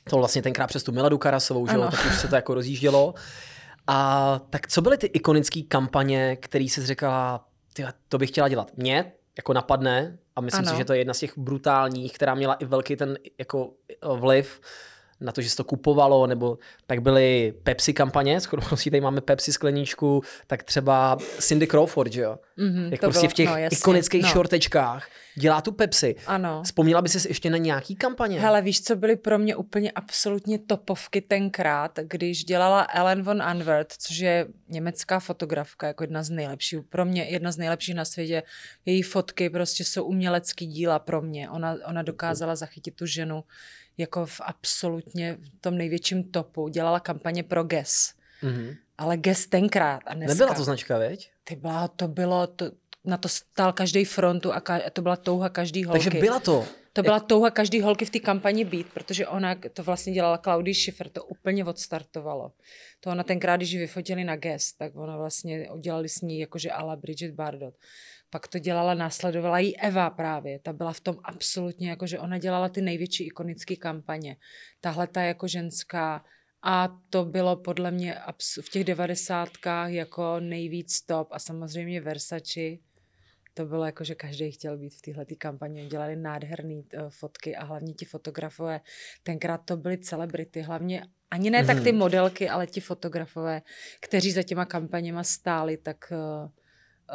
[0.10, 3.14] to vlastně tenkrát přes tu Miladu Karasovou, že jo, tak už se to jako rozjíždělo.
[3.88, 8.72] A tak co byly ty ikonické kampaně, které jsi říkala, ty, to bych chtěla dělat?
[8.78, 10.72] Mě jako napadne a myslím Ano.
[10.72, 13.72] si, že to je jedna z těch brutálních, která měla i velký ten jako
[14.16, 14.62] vliv
[15.22, 16.58] na to, že se to kupovalo, nebo
[16.88, 22.40] tak byly Pepsi kampaně, skoro tady máme Pepsi skleničku, tak třeba Cindy Crawford, že jo?
[22.58, 24.30] Mhm, Jak prostě bylo- v těch no, jasně, ikonických no.
[24.30, 26.16] šortečkách dělá tu Pepsi.
[26.28, 26.62] Ano.
[26.64, 28.40] Vzpomněla by si ještě na nějaký kampaně?
[28.40, 33.94] Hele, víš, co byly pro mě úplně absolutně topovky tenkrát, když dělala Ellen von Anwert,
[33.98, 38.44] což je německá fotografka, jako jedna z nejlepších, pro mě jedna z nejlepších na světě.
[38.86, 41.50] Její fotky prostě jsou umělecký díla pro mě.
[41.50, 43.44] Ona, ona dokázala zachytit tu ženu
[44.02, 46.68] jako v absolutně tom největším topu.
[46.68, 48.14] Dělala kampaně pro Guess.
[48.42, 48.76] Mhm.
[48.98, 50.34] Ale Guess tenkrát a dneska.
[50.34, 51.32] Nebyla to značka, veď?
[51.44, 52.72] Ty byla, to bylo, to,
[53.06, 56.04] na to stál každý frontu a ka, to byla touha každý holky.
[56.04, 56.66] Takže byla to.
[56.94, 60.76] To byla touha každý holky v té kampani být, protože ona to vlastně dělala Claudie
[60.76, 62.52] Schiffer, to úplně odstartovalo.
[63.00, 66.72] To ona tenkrát, když ji vyfotili na Guest, tak ona vlastně udělali s ní jakože
[66.72, 67.74] ala Bridget Bardot.
[68.34, 72.70] Pak to dělala, následovala jí Eva právě, ta byla v tom absolutně, jakože ona dělala
[72.70, 74.38] ty největší ikonické kampaně.
[74.82, 76.26] Tahle ta jako ženská
[76.64, 78.16] a to bylo podle mě
[78.62, 82.60] v těch devadesátkách jako nejvíc top a samozřejmě Versace,
[83.54, 85.86] to bylo jako, že každý chtěl být v téhle kampani.
[85.86, 88.82] Dělali nádherné uh, fotky a hlavně ti fotografové,
[89.24, 91.68] tenkrát to byly celebrity, hlavně ani ne mm-hmm.
[91.68, 93.62] tak ty modelky, ale ti fotografové,
[94.02, 96.50] kteří za těma kampaněma stáli, tak uh,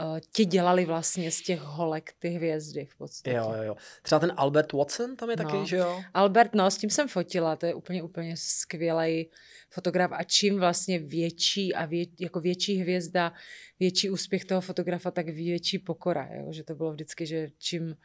[0.05, 3.37] uh, ti dělali vlastně z těch holek ty hvězdy v podstatě.
[3.37, 3.77] Jo, jo, jo.
[4.03, 5.67] Třeba ten Albert Watson tam je taky, No.
[5.67, 6.03] že jo?
[6.15, 9.31] Albert, no, s tím jsem fotila, to je úplně, úplně skvělý
[9.71, 13.33] fotograf a čím vlastně větší a vě, jako větší hvězda,
[13.81, 16.53] větší úspěch toho fotografa, tak větší pokora, jo?
[16.53, 17.97] že to bylo vždycky, že čím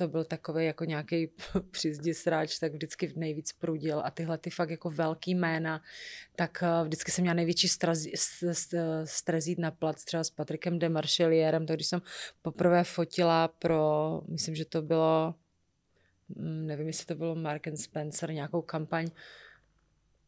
[0.00, 1.30] to byl takový jako nějaký
[1.70, 4.02] přizdi sráč, tak vždycky nejvíc prudil.
[4.04, 5.82] A tyhle ty fakt jako velký jména,
[6.36, 7.68] tak uh, vždycky jsem měla největší
[9.46, 12.02] jít na plac třeba s Patrikem de Marchellierem, to když jsem
[12.42, 15.34] poprvé fotila pro, myslím, že to bylo
[16.28, 19.10] mm, nevím, jestli to bylo Mark and Spencer, nějakou kampaň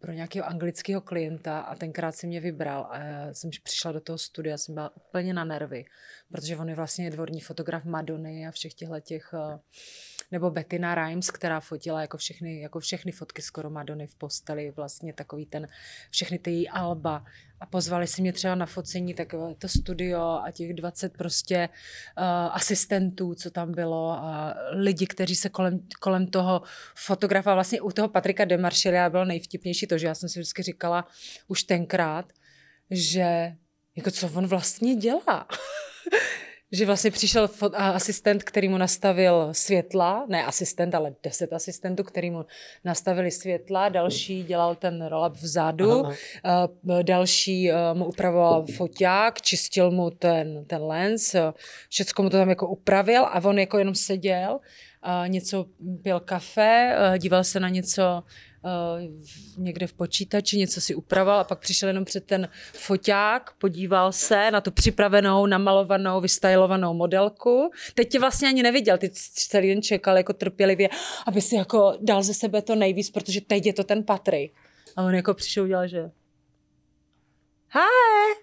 [0.02, 4.18] pro nějakého anglického klienta a tenkrát si mě vybral a já jsem přišla do toho
[4.18, 5.84] studia, jsem byla úplně na nervy,
[6.32, 9.58] protože on je vlastně dvorní fotograf Madony a všech těchto těch, eh,
[10.30, 15.12] nebo Bettina Rimes, která fotila jako všechny, jako všechny fotky skoro Madony v posteli, vlastně
[15.12, 15.68] takový ten,
[16.10, 17.24] všechny ty její alba
[17.62, 21.68] a pozvali si mě třeba na focení takové to studio a těch 20 prostě
[22.18, 26.62] uh, asistentů, co tam bylo a lidi, kteří se kolem, kolem toho
[26.94, 31.06] fotografa, vlastně u toho Patrika Demaršelia bylo nejvtipnější to, že já jsem si vždycky říkala
[31.48, 32.32] už tenkrát,
[32.90, 33.52] že
[33.96, 35.46] jako co on vlastně dělá.
[36.72, 42.44] Že vlastně přišel asistent, který mu nastavil světla, ne asistent, ale deset asistentů, který mu
[42.84, 46.68] nastavili světla, další dělal ten roll-up vzadu, Aha.
[46.84, 51.40] uh, další uh, mu upravoval foťák, čistil mu ten, ten lens, uh,
[51.88, 54.58] všecko mu to tam jako upravil a on jako jenom seděl,
[55.26, 55.66] něco
[56.02, 58.22] pil kafe, díval se na něco
[58.64, 64.12] uh, někde v počítači, něco si upravoval a pak přišel jenom před ten foťák, podíval
[64.12, 67.70] se na tu připravenou, namalovanou, vystylovanou modelku.
[67.94, 70.88] Teď tě vlastně ani neviděl, ty celý den čekal jako trpělivě,
[71.26, 74.52] aby si jako dal ze sebe to nejvíc, protože teď je to ten Patrik.
[74.96, 76.10] A on jako přišel udělal, že
[77.74, 78.42] Hi!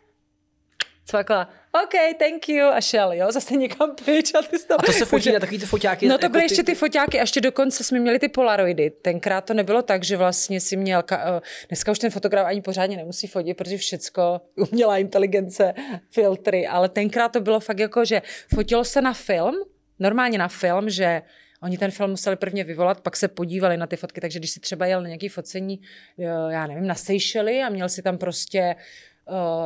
[1.05, 4.31] Cvakla, OK, thank you, a šel, jo, zase někam pryč.
[4.33, 6.07] A, ty jsi A to se fotí na takový ty foťáky.
[6.07, 8.89] No to jako byly ještě ty foťáky a ještě dokonce jsme měli ty polaroidy.
[8.89, 12.61] Tenkrát to nebylo tak, že vlastně si měl, ka- eh, dneska už ten fotograf ani
[12.61, 14.41] pořádně nemusí fotit, protože všecko
[14.71, 15.73] umělá inteligence,
[16.11, 18.21] filtry, ale tenkrát to bylo fakt jako, že
[18.55, 19.55] fotilo se na film,
[19.99, 21.21] normálně na film, že
[21.61, 24.59] Oni ten film museli prvně vyvolat, pak se podívali na ty fotky, takže když si
[24.59, 25.81] třeba jel na nějaký focení,
[26.19, 28.75] eh, já nevím, na Seychely a měl si tam prostě,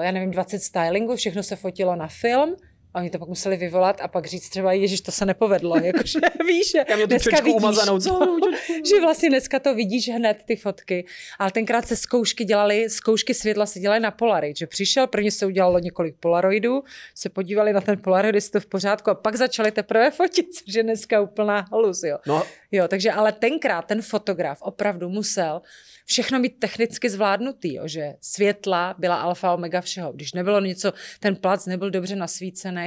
[0.02, 2.56] já nevím, 20 stylingů, všechno se fotilo na film,
[2.94, 5.78] a oni to pak museli vyvolat a pak říct třeba, ježiš, to se nepovedlo.
[5.84, 8.38] Jakože víš, že Já měl tu dneska vidíš, umazanou celou.
[8.90, 11.06] že vlastně dneska to vidíš hned, ty fotky.
[11.40, 15.46] Ale tenkrát se zkoušky dělali, zkoušky světla se dělaly na Polaroid, že přišel, prvně se
[15.46, 16.84] udělalo několik Polaroidů,
[17.16, 20.74] se podívali na ten Polaroid, jestli to v pořádku a pak začali teprve fotit, což
[20.74, 22.18] je dneska úplná halus, jo.
[22.28, 22.44] No,
[22.76, 25.62] Jo, takže ale tenkrát ten fotograf opravdu musel
[26.06, 30.14] všechno mít technicky zvládnutý, jo, že světla byla alfa omega všeho.
[30.14, 32.83] Když nebylo něco, ten plac nebyl dobře nasvícený,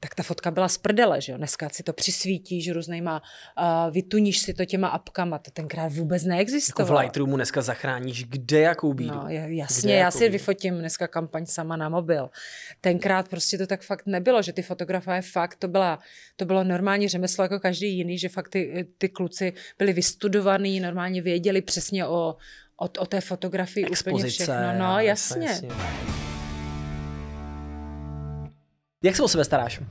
[0.00, 1.38] tak ta fotka byla z prdele, že jo.
[1.38, 3.22] Dneska si to přisvítíš různýma,
[3.86, 7.00] uh, vytuníš si to těma apkama, to tenkrát vůbec jako v neexistovalo.
[7.00, 9.14] Lightroomu dneska zachráníš kde jakou bídu.
[9.14, 10.32] No, je- Kde jasně, já si bídu.
[10.32, 12.30] vyfotím dneska kampaň sama na mobil.
[12.80, 15.98] Tenkrát prostě to tak fakt nebylo, že ty fotografové fakt, to, byla,
[16.36, 21.22] to bylo normální řemeslo jako každý jiný, že fakt ty, ty kluci byli vystudovaní, normálně
[21.22, 22.36] věděli přesně o,
[22.76, 24.28] o, o té fotografii úplně Expozice.
[24.44, 24.78] všechno.
[24.78, 25.46] No, jasně.
[25.46, 25.68] jasně.
[29.04, 29.80] Jak se o sebe staráš?
[29.80, 29.86] No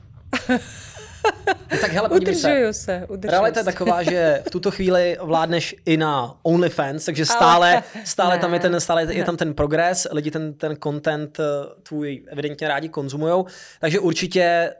[1.80, 2.48] tak hele, podívej se.
[2.48, 3.72] Udržuju se, udržuju Realita je se.
[3.72, 8.80] taková, že v tuto chvíli vládneš i na OnlyFans, takže stále, stále, tam je, ten,
[8.80, 11.44] stále je tam ten progres, lidi ten, ten content eh,
[11.82, 13.46] tvůj evidentně rádi konzumujou,
[13.80, 14.74] takže určitě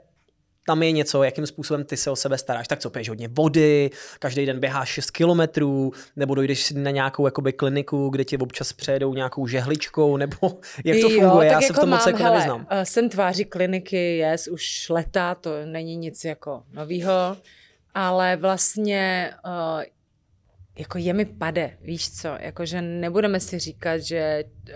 [0.67, 2.67] tam je něco, jakým způsobem ty se o sebe staráš.
[2.67, 3.89] Tak co, piješ hodně vody,
[4.19, 9.13] každý den běháš 6 kilometrů, nebo dojdeš na nějakou jakoby, kliniku, kde tě občas přejedou
[9.13, 10.37] nějakou žehličkou, nebo
[10.85, 12.67] jak to Jo, funguje, tak já se v tom moc jako hele, nevyznám.
[12.69, 17.37] eh, Jsem tváří kliniky, yes, už leta, to není nic jako novýho,
[17.93, 19.83] ale vlastně uh,
[20.79, 24.73] jako je mi pade, víš co, jakože nebudeme si říkat, že uh,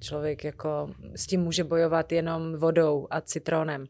[0.00, 3.86] člověk jako s tím může bojovat jenom vodou a citronem.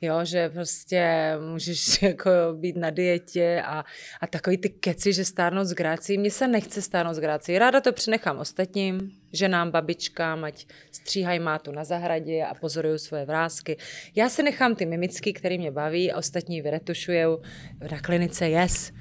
[0.00, 3.84] Jo, že prostě můžeš jako být na dietě a,
[4.20, 6.18] a takový ty keci, že stárnout s grácí.
[6.18, 7.58] Mně se nechce stárnout s grácí.
[7.58, 13.76] Ráda to přenechám ostatním, ženám, babičkám, ať stříhají mátu na zahradě a pozorují svoje vrázky.
[14.14, 17.42] Já si nechám ty mimicky, které mě baví a ostatní vyretušujou
[17.90, 18.92] na klinice, yes.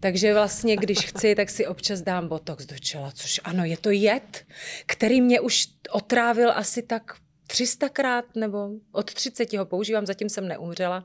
[0.00, 3.90] Takže vlastně, když chci, tak si občas dám botox do čela, což ano, je to
[3.90, 4.46] jed,
[4.86, 7.14] který mě už otrávil asi tak
[7.50, 11.04] 300krát, nebo od 30 ho používám, zatím jsem neumřela.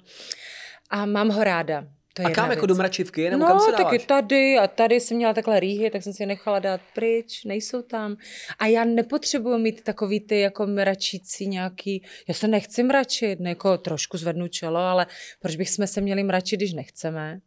[0.89, 1.87] A mám ho ráda.
[2.13, 4.99] To je A kam jako do mračivky, nebo no, kam se taky tady a tady
[4.99, 8.15] jsem měla takhle rýhy, tak jsem si je nechala dát pryč, nejsou tam.
[8.59, 13.77] A já nepotřebuji mít takový ty jako mračící nějaký, já se nechci mračit, ne, jako
[13.77, 15.07] trošku zvednu čelo, ale
[15.39, 17.39] proč bychom se měli mračit, když nechceme?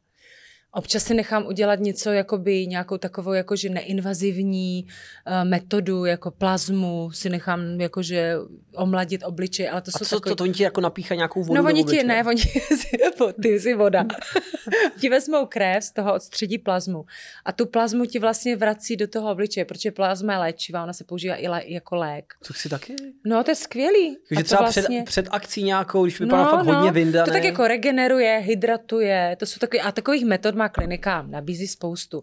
[0.77, 7.31] Občas si nechám udělat něco, jakoby nějakou takovou jakože neinvazivní uh, metodu, jako plazmu, si
[7.31, 8.37] nechám jakože
[8.74, 10.31] omladit obličej, ale to A jsou co takový...
[10.31, 12.43] to, to oni ti jako napíchají nějakou vodu No oni ti, ne, oni
[13.43, 14.05] ty jsi voda.
[15.01, 17.05] ti vezmou krev z toho odstředí plazmu
[17.45, 21.05] a tu plazmu ti vlastně vrací do toho obličeje, protože plazma je léčivá, ona se
[21.05, 22.35] používá i lé, jako lék.
[22.47, 22.97] To chci taky.
[23.24, 24.16] No to je skvělý.
[24.29, 25.03] Takže třeba vlastně...
[25.03, 27.27] před, před akcí nějakou, když vypadá fakt hodně vyndaný.
[27.27, 32.22] To tak jako regeneruje, hydratuje, to jsou takový, a takových metod má klinika, nabízí spoustu.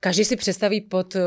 [0.00, 1.22] Každý si představí pod uh,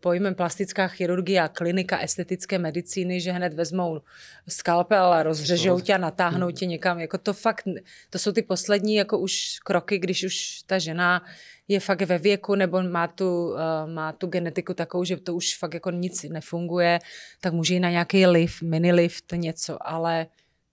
[0.00, 4.00] pojmem plastická chirurgie a klinika estetické medicíny, že hned vezmou
[4.48, 7.00] skalpel a rozřežou tě a natáhnou tě někam.
[7.00, 7.64] Jako to fakt,
[8.10, 11.22] to jsou ty poslední jako už kroky, když už ta žena
[11.68, 15.58] je fakt ve věku nebo má tu, uh, má tu genetiku takovou, že to už
[15.58, 16.98] fakt jako nic nefunguje,
[17.40, 20.26] tak může jít na nějaký lift, mini lift, něco, ale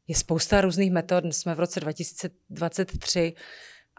[0.07, 1.23] je spousta různých metod.
[1.25, 3.33] Jsme v roce 2023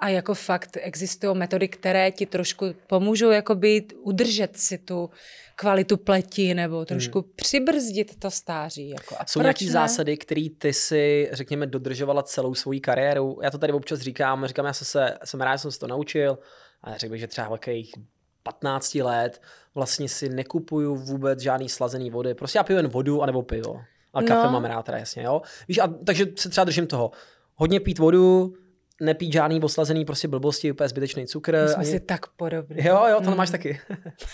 [0.00, 5.10] A jako fakt existují metody, které ti trošku pomůžou jakoby udržet si tu
[5.56, 7.30] kvalitu pleti nebo trošku hmm.
[7.36, 8.88] přibrzdit to stáří.
[8.88, 9.14] Jako.
[9.18, 13.38] A Jsou nějaké zásady, které ty si, řekněme, dodržovala celou svou kariéru?
[13.42, 15.86] Já to tady občas říkám, říkám, já jsem, se, jsem rád, že jsem se to
[15.86, 16.38] naučil,
[16.82, 17.92] ale řekl bych, že třeba velkých
[18.42, 19.42] 15 let
[19.74, 22.34] vlastně si nekupuju vůbec žádný slazený vody.
[22.34, 23.80] Prostě já piju jen vodu anebo pivo.
[24.14, 24.52] A kafe no.
[24.52, 25.42] mám rád teda jasně, jo.
[25.68, 27.10] Víš, a, takže se třeba držím toho.
[27.54, 28.54] Hodně pít vodu,
[29.00, 31.62] nepít žádný oslazený prostě blbosti, úplně zbytečný cukr.
[31.62, 31.90] My jsme ani...
[31.90, 32.76] si tak podobný.
[32.84, 33.36] Jo, jo, to mm.
[33.36, 33.80] máš taky.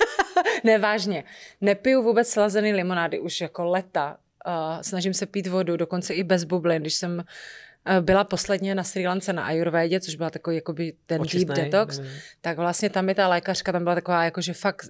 [0.64, 1.24] ne, vážně.
[1.60, 4.16] Nepiju vůbec slazený limonády už jako leta.
[4.46, 6.82] Uh, snažím se pít vodu, dokonce i bez bublin.
[6.82, 11.20] Když jsem uh, byla posledně na Sri Lance na Ayurvédě, což byla takový jakoby ten
[11.20, 12.12] Očistnej, deep detox, nevím.
[12.40, 14.86] tak vlastně tam je ta lékařka, tam byla taková jakože fakt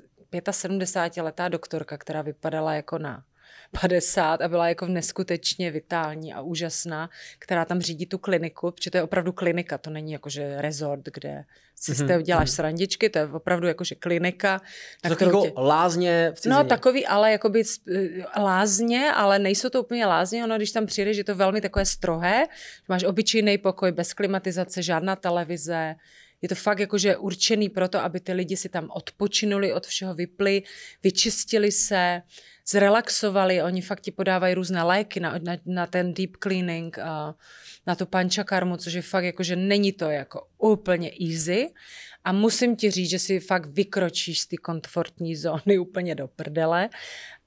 [0.51, 3.23] 75 letá doktorka, která vypadala jako na
[3.81, 8.97] 50 a byla jako neskutečně vitální a úžasná, která tam řídí tu kliniku, protože to
[8.97, 11.45] je opravdu klinika, to není jako že resort, kde
[11.75, 12.21] si mm-hmm.
[12.21, 12.55] s děláš mm-hmm.
[12.55, 14.61] srandičky, to je opravdu jakože klinika.
[15.05, 15.53] Na to jako tě...
[15.57, 16.55] lázně v cizině.
[16.55, 17.63] No takový, ale jakoby
[18.37, 22.47] lázně, ale nejsou to úplně lázně, ono když tam přijdeš, je to velmi takové strohé,
[22.89, 25.95] máš obyčejný pokoj, bez klimatizace, žádná televize,
[26.43, 30.15] je to fakt jakože určený pro to, aby ty lidi si tam odpočinuli, od všeho
[30.15, 30.63] vypli,
[31.03, 32.23] vyčistili se,
[32.69, 33.63] zrelaxovali.
[33.63, 37.35] Oni fakt ti podávají různé léky na, na, na ten deep cleaning, a
[37.87, 41.71] na tu pančakarmu, což je fakt jakože není to jako úplně easy.
[42.25, 46.89] A musím ti říct, že si fakt vykročíš z ty komfortní zóny úplně do prdele.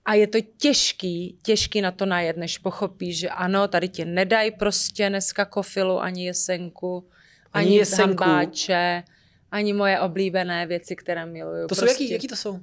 [0.06, 4.52] A je to těžký, těžký na to najet, než pochopíš, že ano, tady ti nedají
[4.52, 7.10] prostě dneska kofilu ani jesenku,
[7.54, 8.24] ani, ani jesenku.
[8.24, 9.04] hambáče,
[9.52, 11.62] ani moje oblíbené věci, které miluju.
[11.62, 11.86] To prostě.
[11.86, 12.60] jsou jaký, jaký to jsou?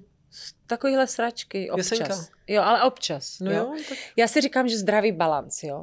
[0.67, 1.91] Takovýhle sračky občas.
[1.91, 2.15] Jesenka.
[2.47, 3.41] Jo, ale občas.
[3.41, 3.57] No jo.
[3.57, 3.99] jo tak...
[4.17, 5.81] Já si říkám, že zdravý balans, jo.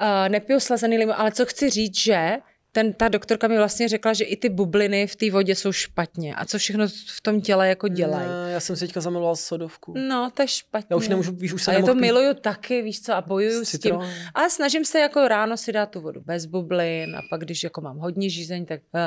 [0.00, 2.38] Uh, nepiju slazený limon, ale co chci říct, že
[2.74, 6.34] ten, ta doktorka mi vlastně řekla, že i ty bubliny v té vodě jsou špatně.
[6.34, 8.28] A co všechno v tom těle jako dělají.
[8.28, 9.94] Ne, já jsem si teďka zamiloval sodovku.
[10.08, 10.86] No, to je špatně.
[10.90, 13.64] Já už nemůžu, víš, už se A já to miluju taky, víš co, a bojuju
[13.64, 13.98] s, s tím.
[14.34, 17.80] A snažím se jako ráno si dát tu vodu bez bublin a pak, když jako
[17.80, 18.80] mám hodně žízeň, tak...
[18.94, 19.00] Uh,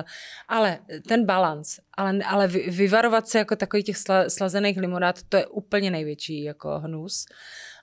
[0.48, 5.48] ale ten balans, ale, ale vyvarovat se jako takových těch sla, slazených limonád, to je
[5.48, 7.26] úplně největší jako hnus.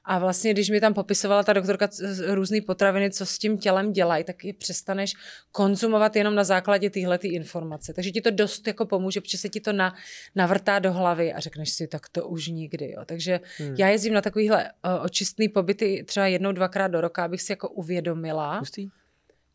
[0.04, 1.88] A vlastně, když mi tam popisovala ta doktorka
[2.26, 5.12] různé potraviny, co s tím tělem dělají, tak je přestaneš
[5.52, 7.92] konzumovat jenom na základě téhle informace.
[7.92, 9.94] Takže ti to dost jako pomůže, protože se ti to na,
[10.34, 12.90] navrtá do hlavy a řekneš si, tak to už nikdy.
[12.90, 13.02] Jo.
[13.06, 13.74] Takže hmm.
[13.78, 17.68] já jezdím na takovýhle uh, očistný pobyty třeba jednou, dvakrát do roka, abych si jako
[17.68, 18.58] uvědomila.
[18.58, 18.88] Pustý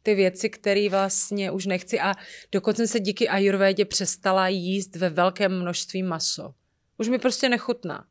[0.04, 2.14] ty věci, které vlastně už nechci a
[2.52, 6.54] dokonce se díky ajurvédě přestala jíst ve velkém množství maso.
[6.97, 8.06] Už mi prostě nechutná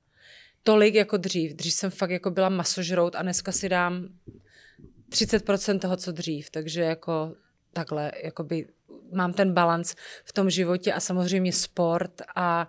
[0.68, 1.54] tolik jako dřív.
[1.54, 4.08] Dřív jsem fakt jako byla masožrout a dneska si dám
[5.10, 6.50] 30% toho, co dřív.
[6.50, 7.34] Takže jako
[7.72, 8.66] takhle, jakoby
[9.12, 9.94] mám ten balans
[10.24, 12.68] v tom životě a samozřejmě sport a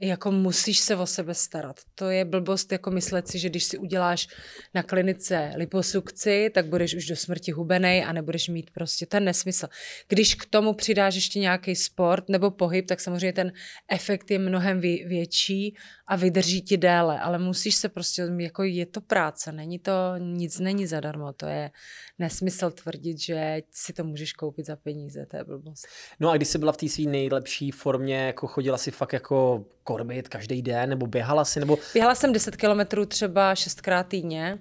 [0.00, 1.80] jako musíš se o sebe starat.
[1.94, 4.28] To je blbost jako myslet si, že když si uděláš
[4.74, 9.68] na klinice liposukci, tak budeš už do smrti hubenej a nebudeš mít prostě ten nesmysl.
[10.08, 13.52] Když k tomu přidáš ještě nějaký sport nebo pohyb, tak samozřejmě ten
[13.90, 15.76] efekt je mnohem větší
[16.06, 20.58] a vydrží ti déle, ale musíš se prostě, jako je to práce, není to, nic
[20.58, 21.70] není zadarmo, to je
[22.18, 25.86] nesmysl tvrdit, že si to můžeš koupit za peníze, to je blbost.
[26.20, 29.64] No a když jsi byla v té své nejlepší formě, jako chodila si fakt jako
[29.88, 31.78] korbit každý den, nebo běhala si, nebo...
[31.94, 34.58] Běhala jsem 10 kilometrů třeba šestkrát týdně,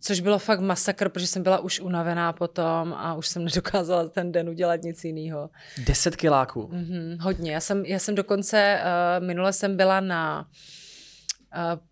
[0.00, 4.32] což bylo fakt masakr, protože jsem byla už unavená potom a už jsem nedokázala ten
[4.32, 5.50] den udělat nic jiného.
[5.84, 6.70] 10 kiláků?
[6.72, 7.52] Mm-hmm, hodně.
[7.52, 10.48] Já jsem, já jsem dokonce, uh, minule jsem byla na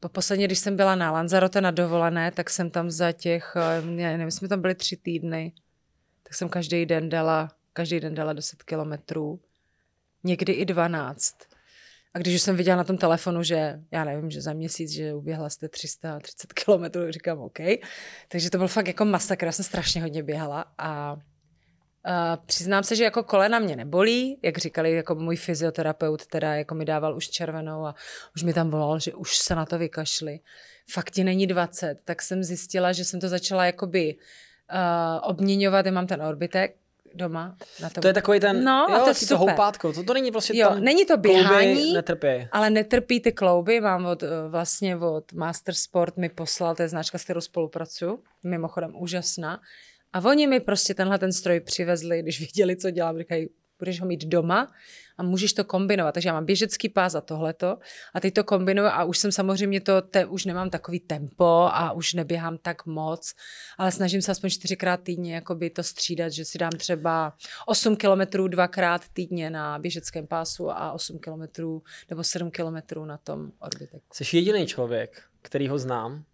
[0.03, 3.91] Uh, posledně, když jsem byla na Lanzarote na dovolené, tak jsem tam za těch, uh,
[3.91, 5.53] nevím, jsme tam byli tři týdny,
[6.23, 9.41] tak jsem každý den dala, každý den dala 10 kilometrů,
[10.25, 11.37] někdy i 12.
[12.15, 15.51] A když jsem viděla na tom telefonu, že já nevím, že za měsíc, že uběhla
[15.51, 17.59] jste 330 kilometrů, říkám OK.
[18.29, 21.17] Takže to byl fakt jako masakr, já jsem strašně hodně běhala a
[22.07, 26.75] Uh, přiznám se, že jako kolena mě nebolí, jak říkali jako můj fyzioterapeut, teda jako
[26.75, 27.95] mi dával už červenou a
[28.37, 30.41] už mi tam volal, že už se na to vykašli.
[30.93, 35.93] Fakt ti není 20, tak jsem zjistila, že jsem to začala jakoby uh, obměňovat, já
[35.93, 36.77] mám ten orbitek,
[37.15, 37.57] doma.
[37.83, 39.29] Na to, to je takový ten, no, jo, a to, je super.
[39.29, 42.49] to houpátko, to, to není prostě jo, tam není to běhání, netrpí.
[42.53, 46.89] ale netrpí ty klouby, mám od, eh, vlastně od Master Sport mi poslal, to je
[46.89, 49.61] značka, s kterou spolupracuju, mimochodem úžasná,
[50.13, 53.49] a oni mi prostě tenhle ten stroj přivezli, když viděli, co dělám, říkají,
[53.81, 54.69] budeš ho mít doma
[55.19, 56.13] a můžeš to kombinovat.
[56.15, 57.79] Takže já mám běžecký pás a tohleto
[58.15, 61.93] a teď to kombinuju a už jsem samozřejmě to, te, už nemám takový tempo a
[61.93, 63.35] už neběhám tak moc,
[63.79, 67.33] ale snažím se aspoň čtyřikrát týdně jakoby to střídat, že si dám třeba
[67.67, 73.53] 8 kilometrů dvakrát týdně na běžeckém pásu a 8 kilometrů nebo 7 kilometrů na tom
[73.59, 74.03] orbitek.
[74.13, 76.25] Jsi jediný člověk, který ho znám,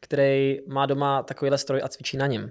[0.00, 2.50] který má doma takovýhle stroj a cvičí na něm.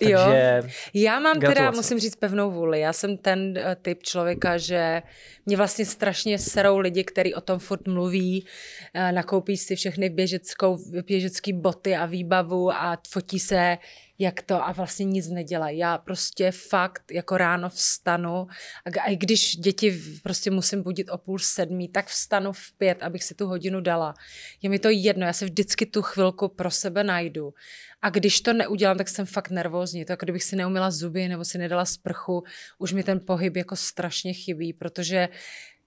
[0.00, 0.18] Jo.
[0.18, 1.76] Takže Já mám teda, Gratulace.
[1.76, 2.80] musím říct, pevnou vůli.
[2.80, 5.02] Já jsem ten eh, typ člověka, že
[5.46, 8.46] mě vlastně strašně serou lidi, kteří o tom furt mluví,
[8.94, 13.78] eh, nakoupí si všechny běžeckou, běžecký boty a výbavu a fotí se
[14.22, 15.78] jak to a vlastně nic nedělají.
[15.78, 18.46] Já prostě fakt jako ráno vstanu
[19.02, 23.24] a i když děti prostě musím budit o půl sedmí, tak vstanu v pět, abych
[23.24, 24.14] si tu hodinu dala.
[24.62, 27.54] Je mi to jedno, já se vždycky tu chvilku pro sebe najdu.
[28.02, 30.04] A když to neudělám, tak jsem fakt nervózní.
[30.04, 32.44] To jako kdybych si neumila zuby nebo si nedala sprchu,
[32.78, 35.28] už mi ten pohyb jako strašně chybí, protože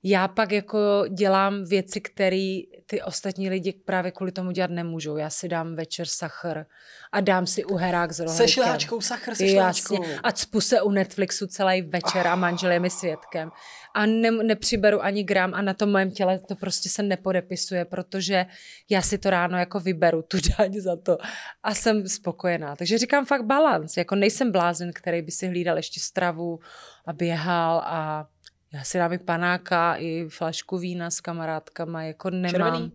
[0.07, 5.17] já pak jako dělám věci, které ty ostatní lidi právě kvůli tomu dělat nemůžou.
[5.17, 6.65] Já si dám večer sachr
[7.11, 8.47] a dám si uherák s rohlíkem.
[8.47, 9.55] se šláčkou, sachr se Jasně.
[9.55, 10.03] šláčkou.
[10.23, 13.51] A cpu se u Netflixu celý večer a manžel je mi svědkem.
[13.95, 18.45] A ne, nepřiberu ani gram a na tom mém těle to prostě se nepodepisuje, protože
[18.89, 21.17] já si to ráno jako vyberu, tu daň za to
[21.63, 22.75] a jsem spokojená.
[22.75, 23.97] Takže říkám fakt balans.
[23.97, 26.59] Jako nejsem blázen, který by si hlídal ještě stravu
[27.05, 28.27] a běhal a
[28.75, 32.51] já si dám i panáka, i flašku vína s kamarádkama, jako nemám.
[32.51, 32.91] Červený?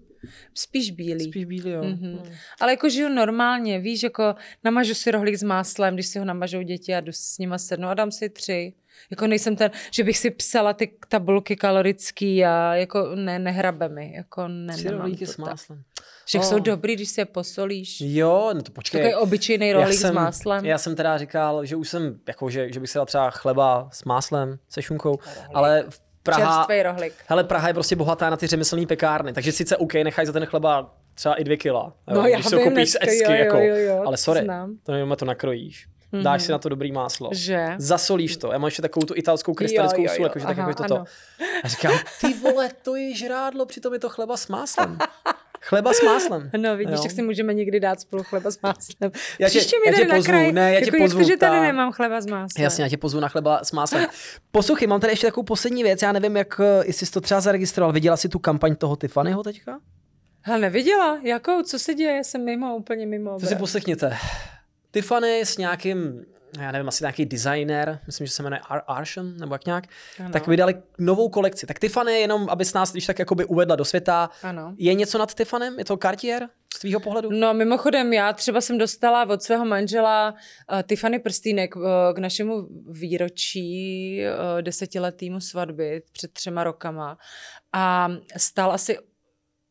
[0.54, 1.24] Spíš bílý.
[1.30, 1.84] Spíš bílý, jo.
[1.84, 2.18] Mhm.
[2.60, 6.62] Ale jako žiju normálně, víš, jako namažu si rohlík s máslem, když si ho namažou
[6.62, 8.74] děti a jdu s nima sednu a dám si tři.
[9.10, 14.12] Jako nejsem ten, že bych si psala ty tabulky kalorický a jako ne, nehrabe mi,
[14.16, 15.56] jako ne, Tři rohlíky s tak.
[16.30, 16.48] Však Oh.
[16.48, 17.96] jsou dobrý, když si je posolíš.
[18.00, 19.00] Jo, no to počkej.
[19.02, 20.64] Takový obyčejný Já rohlík jsem, s máslem.
[20.64, 23.88] Já jsem teda říkal, že už jsem, jako, že, že bych si dal třeba chleba
[23.92, 25.18] s máslem, se šunkou,
[25.54, 27.12] ale v Praha, Čerstvý rohlík.
[27.26, 30.46] hele, Praha je prostě bohatá na ty řemeslné pekárny, takže sice OK, nechaj za ten
[30.46, 33.30] chleba třeba i dvě kila, jo, No, já když si ho koupíš z esky, jo,
[33.30, 34.76] jo, jako, jo, jo, ale to sorry, znám.
[34.82, 35.86] to nevím, to nakrojíš.
[36.22, 37.30] Dáš si na to dobrý máslo.
[37.32, 37.66] Že?
[37.78, 38.52] Zasolíš to.
[38.52, 41.04] Já mám ještě takovou tu italskou krystalickou Jo, jo, sůl, jo, jakože tak jako toto.
[41.64, 44.98] A říkám, ty vole, to je žrádlo, přitom je to chleba s máslem.
[45.62, 46.50] Chleba s máslem.
[46.58, 47.02] No vidíš, Jo.
[47.02, 49.10] tak si můžeme někdy dát spolu chleba s máslem.
[49.38, 51.26] Já tě- Příště mi já tě na pozvu, kraj, ne, já tě jako, pozvu, Jak
[51.26, 52.62] to, že tady ta- nemám chleba s máslem?
[52.64, 54.06] Jasně, já tě pozvu na chleba s máslem.
[54.50, 57.40] Poslouchej, mám tady ještě takovou poslední věc, já nevím, jak, eh, jestli jsi to třeba
[57.40, 57.92] zaregistroval.
[57.92, 59.78] Viděla jsi tu kampaň toho Tiffanyho teďka?
[60.42, 61.20] Hele, neviděla?
[61.22, 61.62] Jakou?
[61.62, 62.24] Co se děje?
[62.24, 63.40] Jsem mimo, úplně mimo.
[63.40, 64.16] To si poslechněte.
[64.90, 66.24] Tiffany s nějakým,
[66.58, 69.84] já nevím, asi nějaký designer, myslím, že se jmenuje Ar- Arsham, nebo jak nějak,
[70.20, 70.30] Ano.
[70.30, 71.66] tak vydali novou kolekci.
[71.66, 74.74] Tak Tiffany, jenom aby s nás když tak jakoby uvedla do světa, Ano.
[74.78, 75.66] je něco nad Tiffany?
[75.78, 77.28] Je to Cartier z tvýho pohledu?
[77.32, 80.34] No mimochodem, já třeba jsem dostala od svého manžela
[80.72, 81.82] uh, Tiffany prstýnek uh,
[82.14, 87.18] k našemu výročí uh, desetiletýmu svatby před třema rokama
[87.72, 88.98] a stál asi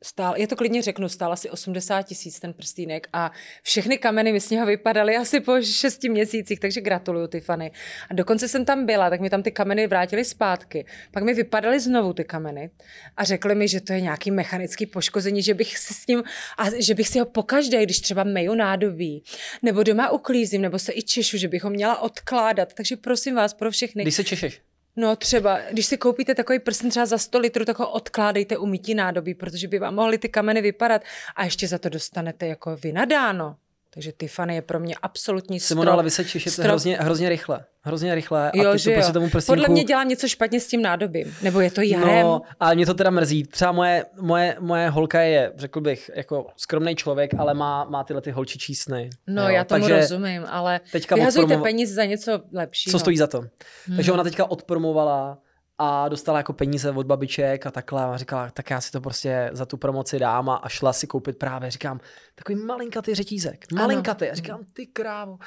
[0.03, 3.31] Stál, já to klidně řeknu, stál asi 80 tisíc ten prstýnek a
[3.63, 7.71] všechny kameny mi z něho vypadaly asi po šesti měsících, takže gratuluju Tiffany.
[8.09, 10.85] A dokonce jsem tam byla, tak mi tam ty kameny vrátily zpátky.
[11.11, 12.69] Pak mi vypadaly znovu ty kameny
[13.17, 16.23] a řekli mi, že to je nějaký mechanický poškození, že bych si s ním,
[16.57, 19.23] a že bych si ho pokaždé, když třeba meju nádobí,
[19.61, 22.73] nebo doma uklízím, nebo se i češu, že bych ho měla odkládat.
[22.73, 24.61] Takže prosím vás, pro všechny, Když se češeš.
[24.99, 28.65] No třeba, když si koupíte takový prsten třeba za 100 litrů, tak ho odkládejte u
[28.65, 31.01] mytí nádobí, protože by vám mohly ty kameny vypadat
[31.35, 33.55] a ještě za to dostanete jako vynadáno.
[33.93, 35.67] Takže Tiffany je pro mě absolutní strop.
[35.67, 37.65] Simona, ale vy se češete strop- hrozně, hrozně rychle.
[37.81, 38.51] Hrozně rychle.
[38.51, 39.13] A Jo, ty že to prostě jo.
[39.13, 39.61] tomu prstínku...
[39.61, 41.35] Podle mě dělám něco špatně s tím nádobím.
[41.41, 42.21] Nebo je to jarem.
[42.25, 43.43] No, ale mě to teda mrzí.
[43.43, 48.21] Třeba moje, moje, moje holka je, řekl bych, jako skromný člověk, ale má, má tyhle
[48.21, 49.09] ty holčičí sny.
[49.27, 49.49] No, jo.
[49.49, 52.91] já tomu Takže rozumím, ale teďka vyhazujte odpromo- peníze za něco lepšího.
[52.91, 53.39] Co stojí za to?
[53.87, 53.95] Hmm.
[53.95, 55.37] Takže ona teďka odpromovala
[55.79, 59.49] a dostala jako peníze od babiček a takhle a říkala, tak já si to prostě
[59.53, 61.99] za tu promoci dám a, a šla si koupit právě, říkám,
[62.35, 65.37] takový malinkatý řetízek, malinkatý, a říkám, ty krávo.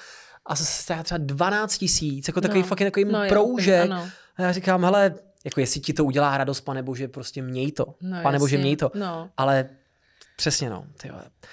[0.46, 2.66] A stále třeba 12 tisíc, jako takový No.
[2.66, 3.90] fakt takový No, jo, proužek.
[3.90, 4.08] ano.
[4.36, 5.14] A já říkám, hele,
[5.44, 7.86] jako jestli ti to udělá radost, pane bože, prostě měj to.
[8.00, 8.62] No, pane bože, jasně.
[8.64, 8.90] měj to.
[8.94, 9.30] No.
[9.36, 9.68] Ale
[10.36, 10.84] přesně no.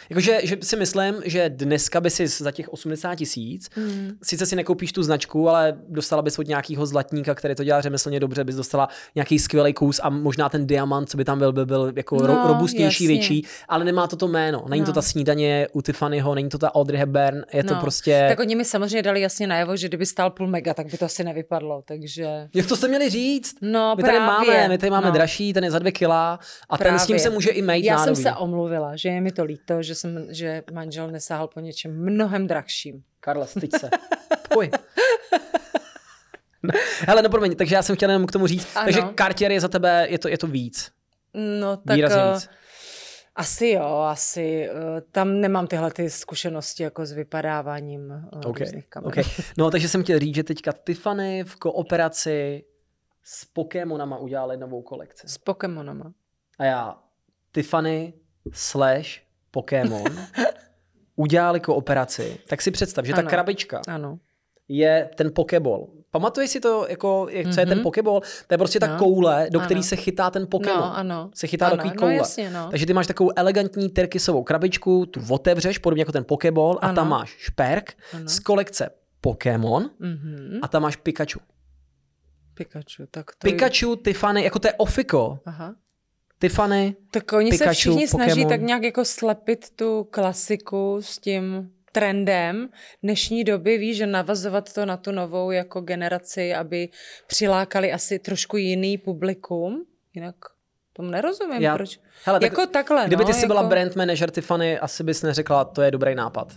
[0.10, 4.12] Jakože že si myslím, že dneska by si za těch 80 tisíc, Mm.
[4.24, 8.20] sice si nekoupíš tu značku, ale dostala bys od nějakého zlatníka, který to dělá řemeslně
[8.20, 11.66] dobře, bys dostala nějaký skvělý kus a možná ten diamant, co by tam byl, by
[11.66, 13.16] byl jako No, ro- robustnější, jasně.
[13.18, 14.66] větší, ale nemá to to jméno.
[14.70, 14.94] Není to No.
[14.96, 18.26] ta snídaně u Tiffanyho, není to ta Audrey Hepburn, je to No, prostě...
[18.30, 21.06] Tak oni mi samozřejmě dali jasně najevo, že kdyby stál půl mega, tak by to
[21.06, 22.48] asi nevypadlo, takže...
[22.56, 23.56] Jak to jste měli říct?
[23.62, 24.48] No, my tady právě.
[24.54, 25.14] máme, my tady máme no.
[25.14, 27.20] dražší, ten je za dvě kila a ten s tím Právě.
[27.20, 28.16] se může i mejt Já nádobí.
[28.16, 32.04] jsem se omluvila, že je mi to líto, že, jsem, že manžel nesáhl po něčem
[32.06, 33.04] mnohem drahším.
[33.20, 33.90] Karle, styď se.
[34.54, 34.72] Pojď.
[37.08, 38.86] Hele, no promiň, takže já jsem chtěl jenom k tomu říct, Ano.
[38.86, 40.92] takže Cartier je za tebe, je to, je to víc.
[41.34, 42.50] No tak Výrazně eh, víc.
[43.36, 44.70] asi jo, asi.
[44.70, 48.66] eh, Tam nemám tyhle ty zkušenosti jako s vypadáváním eh, Okay.
[48.66, 49.08] různých kamer.
[49.08, 49.24] Okay.
[49.58, 52.64] No, takže jsem chtěl říct, že teďka Tiffany v kooperaci
[53.24, 55.28] s Pokémonama udělali novou kolekci.
[55.28, 56.12] S Pokémonama.
[56.60, 56.98] A já,
[57.52, 58.14] Tiffany
[58.54, 59.22] slash
[59.52, 60.04] Pokémon
[61.16, 62.38] udělali kooperaci.
[62.48, 63.30] Tak si představ, že ta Ano.
[63.30, 64.20] krabička Ano.
[64.68, 65.88] je ten Pokéball.
[66.12, 67.84] Pamatuješ si to, jako, jak, co je ten Mhm.
[67.84, 68.22] Pokéball?
[68.48, 68.98] To je prostě ta No.
[68.98, 70.80] koule, do které se chytá ten Pokémon.
[70.80, 71.32] No, ano.
[71.36, 72.16] Se chytá ano, takový no koule.
[72.16, 72.68] jasně, no.
[72.70, 76.96] Takže ty máš takovou elegantní terkysovou krabičku, tu otevřeš, podobně jako ten Pokéball, a Ano.
[76.96, 78.28] tam máš šperk Ano.
[78.30, 78.90] z kolekce
[79.22, 80.60] Pokémon Mhm.
[80.62, 81.40] a tam máš Pikachu.
[82.54, 85.40] Pikachu, tak to je- Pikachu, Tiffany, jako to je ofiko.
[85.46, 85.76] Aha.
[86.42, 88.50] Tiffany, Tak oni Pikachu, se všichni snaží Pokémon.
[88.50, 92.70] tak nějak jako slepit tu klasiku s tím trendem
[93.04, 96.90] dnešní doby, víš, že navazovat to na tu novou jako generaci, aby
[97.28, 99.86] přilákali asi trošku jiný publikum.
[100.14, 100.36] Jinak
[100.94, 102.00] tomu nerozumím, Já- proč.
[102.26, 105.22] hele, tak jako takhle, kdyby ty no, jsi byla jako, brand manager Tiffany, asi bys
[105.22, 106.54] neřekla, to je dobrý nápad.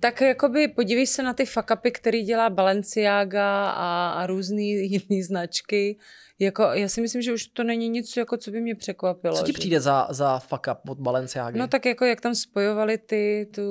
[0.00, 5.96] Tak jakoby podívej se na ty fuck-upy, který dělá Balenciaga a, a různý jiný značky.
[6.38, 9.36] Jako, já si myslím, že už to není nic, jako, co by mě překvapilo.
[9.36, 11.58] Co ti že- přijde za, za fuck up od Balenciágy?
[11.58, 13.62] No tak jako jak tam spojovali ty, tu,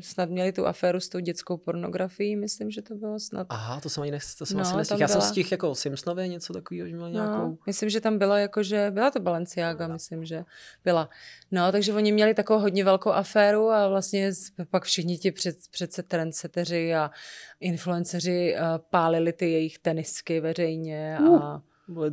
[0.00, 3.46] snad měli tu aféru s tou dětskou pornografií, myslím, že to bylo snad.
[3.50, 5.00] Aha, to jsem ani nech, to jsem No, asi nestihl.
[5.00, 7.38] Já jsem byla- stihl jako Simpsonově něco takového, že měl nějakou...
[7.38, 10.44] No, myslím, že tam byla jako, že byla to Balenciaga, myslím, že
[10.84, 11.08] byla.
[11.50, 15.56] No, takže oni měli takovou hodně velkou aféru a vlastně z- pak všichni ti před,
[15.70, 17.10] přece trendseteři a
[17.60, 21.62] influenceři uh, pálili ty jejich tenisky veřejně a Bylo-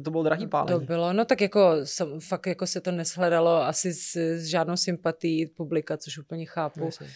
[0.04, 0.80] To bylo drahý pálení.
[0.80, 4.78] to bylo, no tak jako sam, fakt jako se to neshledalo asi s, s žádnou
[4.78, 6.86] sympatí publika, což úplně chápu.
[6.86, 7.08] Jasně.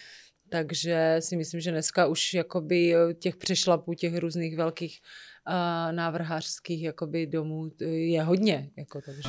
[0.49, 4.99] Takže si myslím, že dneska už jakoby těch přešlapů, těch různých velkých
[5.47, 8.70] uh, návrhářských jakoby domů je hodně.
[8.78, 9.22] Jako, takže.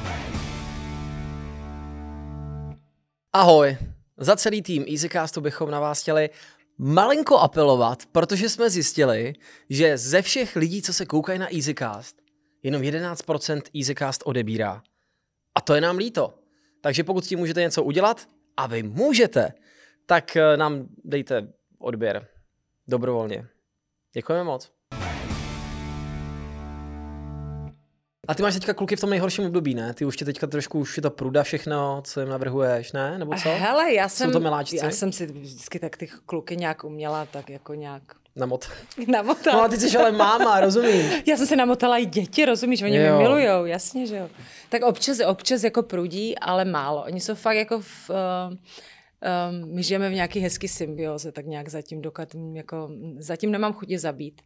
[3.33, 3.76] Ahoj,
[4.16, 6.31] za celý tým EasyCastu bychom na vás chtěli
[6.78, 9.33] malinko apelovat, protože jsme zjistili,
[9.70, 12.16] že ze všech lidí, co se koukají na EasyCast,
[12.62, 14.82] jenom 11% EasyCast odebírá.
[15.54, 16.34] A to je nám líto.
[16.80, 19.52] Takže pokud s tím můžete něco udělat, a vy můžete,
[20.06, 21.48] tak eh, nám dejte
[21.78, 22.26] odběr
[22.88, 23.46] dobrovolně.
[24.14, 24.70] Děkujeme moc.
[28.28, 29.94] A ty máš teďka kluky v tom nejhorším období, ne?
[29.94, 33.18] Ty už tě teďka trošku, už je to pruda všechno, co jim navrhuješ, ne?
[33.18, 33.48] Nebo co?
[33.48, 34.76] Hele, já Jsou jsem, to miláčci?
[34.76, 38.02] já jsem si vždycky tak ty kluky nějak uměla, tak jako nějak
[38.37, 38.68] Na mot.
[39.07, 39.57] namotala.
[39.57, 41.22] No a ty jsi ale máma, rozumíš?
[41.26, 43.03] Já jsem se namotala i děti, rozumíš, oni Jo.
[43.03, 44.28] mě milujou, jasně, že jo.
[44.68, 47.05] Tak občas, občas jako prudí, ale málo.
[47.05, 48.16] Oni jsou fakt jako v, uh,
[48.51, 53.91] um, my žijeme v nějaký hezký symbioze, tak nějak zatím dokud, jako, zatím nemám chuť
[53.91, 54.43] je zabít.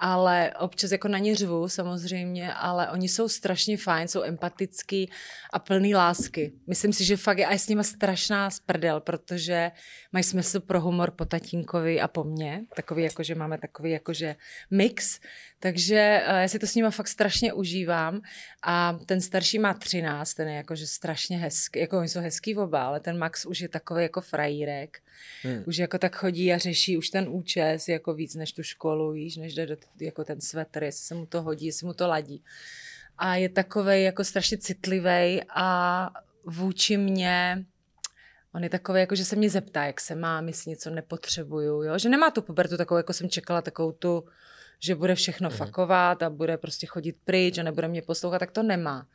[0.00, 5.10] Ale občas jako na ně řvu samozřejmě, ale oni jsou strašně fajn, jsou empatický
[5.52, 6.52] a plný lásky.
[6.66, 9.70] Myslím si, že fakt je a s nimi strašná sprdel, protože
[10.12, 12.64] mají smysl pro humor po tatínkovi a po mně.
[12.76, 14.36] Takový jako, že máme takový jakože
[14.70, 15.20] mix.
[15.60, 18.20] Takže uh, já si to s nimi fakt strašně užívám.
[18.62, 21.78] A ten starší má 13, ten je jakože strašně hezký.
[21.78, 24.98] Jako oni jsou hezký oba, ale ten Max už je takový jako frajírek.
[25.42, 25.62] Hmm.
[25.66, 29.36] Už jako tak chodí a řeší už ten účes jako víc než tu školu, víš,
[29.36, 32.44] než jde do, jako ten svetr, jestli se mu to hodí, jestli mu to ladí.
[33.18, 36.10] A je takový jako strašně citlivý a
[36.44, 37.64] vůči mně
[38.54, 41.98] On je takový, jako že se mě zeptá, jak se mám, jestli něco nepotřebuju, jo?
[41.98, 44.24] že nemá tu pubertu takovou, jako jsem čekala, takovou tu,
[44.80, 45.58] že bude všechno Mhm.
[45.58, 49.06] fakovat a bude prostě chodit pryč a nebude mě poslouchat, tak to nemá.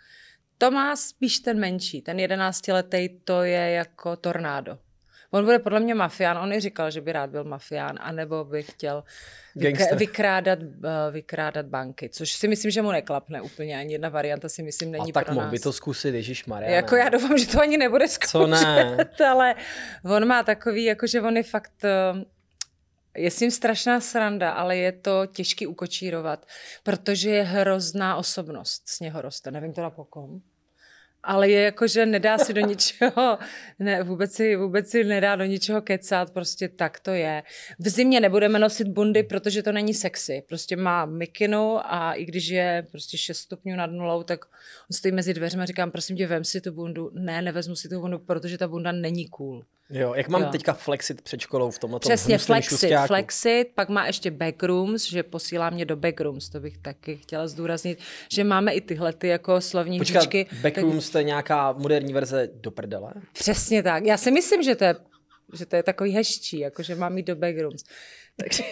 [0.57, 4.77] To má spíš ten menší, ten jedenáctiletý, to je jako tornádo.
[5.34, 8.63] On bude podle mě mafián, on i říkal, že by rád byl mafián, anebo by
[8.63, 9.03] chtěl
[9.53, 9.93] Gangster.
[9.93, 14.49] vyk- vykrádat, eh, vykrádat banky, což si myslím, že mu neklapne úplně, ani jedna varianta
[14.49, 15.51] si myslím není A tak pro mohl nás.
[15.51, 16.71] by to zkusit, Ježíš Maria.
[16.71, 18.97] Jako já doufám, že to ani nebude zkoušet, Co ne?
[19.29, 19.55] ale
[20.05, 22.23] on má takový, jako že on je fakt, eh,
[23.17, 26.45] je s ním strašná sranda, ale je to těžký ukočírovat,
[26.84, 30.41] protože je hrozná osobnost, z něho roste, nevím teda po kom.
[31.24, 33.38] Ale je jako, že nedá si do ničeho,
[33.80, 37.43] ne, vůbec, si, vůbec si nedá do ničeho kecat, prostě tak to je.
[37.80, 40.43] V zimě nebudeme nosit bundy, protože to není sexy.
[40.47, 44.45] Prostě má mikinu a i když je prostě 6 stupňů nad nulou, tak
[44.91, 47.11] on stojí mezi dveřmi a říkám, prosím tě, vem si tu bundu.
[47.13, 49.65] Ne, nevezmu si tu bundu, protože ta bunda není cool.
[49.95, 50.49] Jo, jak mám Jo.
[50.51, 55.69] teďka flexit před školou v tomhle Přesně, flexit, flexit, pak má ještě backrooms, že posílá
[55.69, 59.97] mě do backrooms, to bych taky chtěla zdůraznit, že máme i tyhle ty jako slovní
[59.99, 60.45] Počkat, hříčky.
[60.61, 63.13] Backrooms to je nějaká moderní verze do prdele?
[63.33, 64.05] Přesně tak.
[64.05, 64.95] Já si myslím, že to je
[65.53, 67.83] že to je takový hezčí, jako že mám jít do backrooms.
[68.37, 68.63] Takže,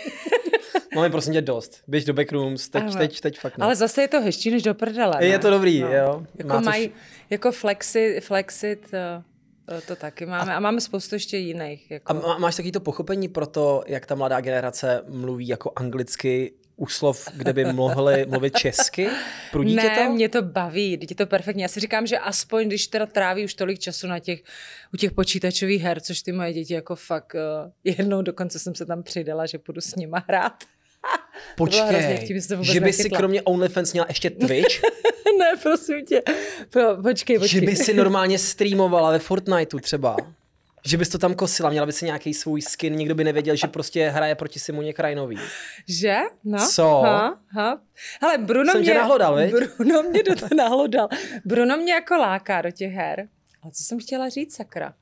[0.95, 1.81] Máme prosím tě dost.
[1.87, 2.95] Běž do backrooms, teď, Ano.
[2.95, 3.65] teď, teď fakt ne.
[3.65, 5.25] ale zase je to hezčí než do prdele.
[5.25, 5.39] Je ne?
[5.39, 6.25] to dobrý, jo.
[6.37, 6.91] Jako Má což- mají,
[7.29, 9.23] jako flexit, flexit eh,
[9.87, 10.55] to taky máme.
[10.55, 11.91] A máme spoustu ještě jiných.
[11.91, 12.11] Jako.
[12.11, 16.53] A má- máš taky to pochopení pro to, jak ta mladá generace mluví jako anglicky
[16.75, 19.09] u slov, kde by mohli mluvit česky?
[19.51, 20.11] Prudí ne, to?
[20.11, 21.63] mě to baví, je to perfektně.
[21.63, 24.43] Já si říkám, že aspoň, když teda tráví už tolik času na těch,
[24.93, 28.85] u těch počítačových her, což ty moje děti jako fakt, uh, jednou dokonce jsem se
[28.85, 30.63] tam přidala, že půjdu s nima hrát.
[31.55, 33.17] Počkej, vůbec že by si nechytla.
[33.17, 34.81] kromě OnlyFans měla ještě Twitch?
[35.39, 36.21] ne, prosím tě.
[36.69, 37.59] Pro, počkej, počkej.
[37.59, 40.17] že by si normálně streamovala ve Fortniteu třeba?
[40.85, 43.67] Že bys to tam kosila, měla by si nějaký svůj skin, nikdo by nevěděl, že
[43.67, 45.39] prostě hraje proti Simoně Krajnový.
[45.87, 46.17] Že?
[46.43, 46.67] No.
[46.67, 46.83] Co?
[46.83, 47.81] Ha, ha.
[48.21, 48.91] Hele, Bruno Jsem mě...
[48.91, 49.51] tě nahlodal, viď?
[49.51, 51.07] Bruno mě do toho nahlodal.
[51.45, 53.27] Bruno mě jako láká do těch her.
[53.63, 54.93] A co jsem chtěla říct, sakra?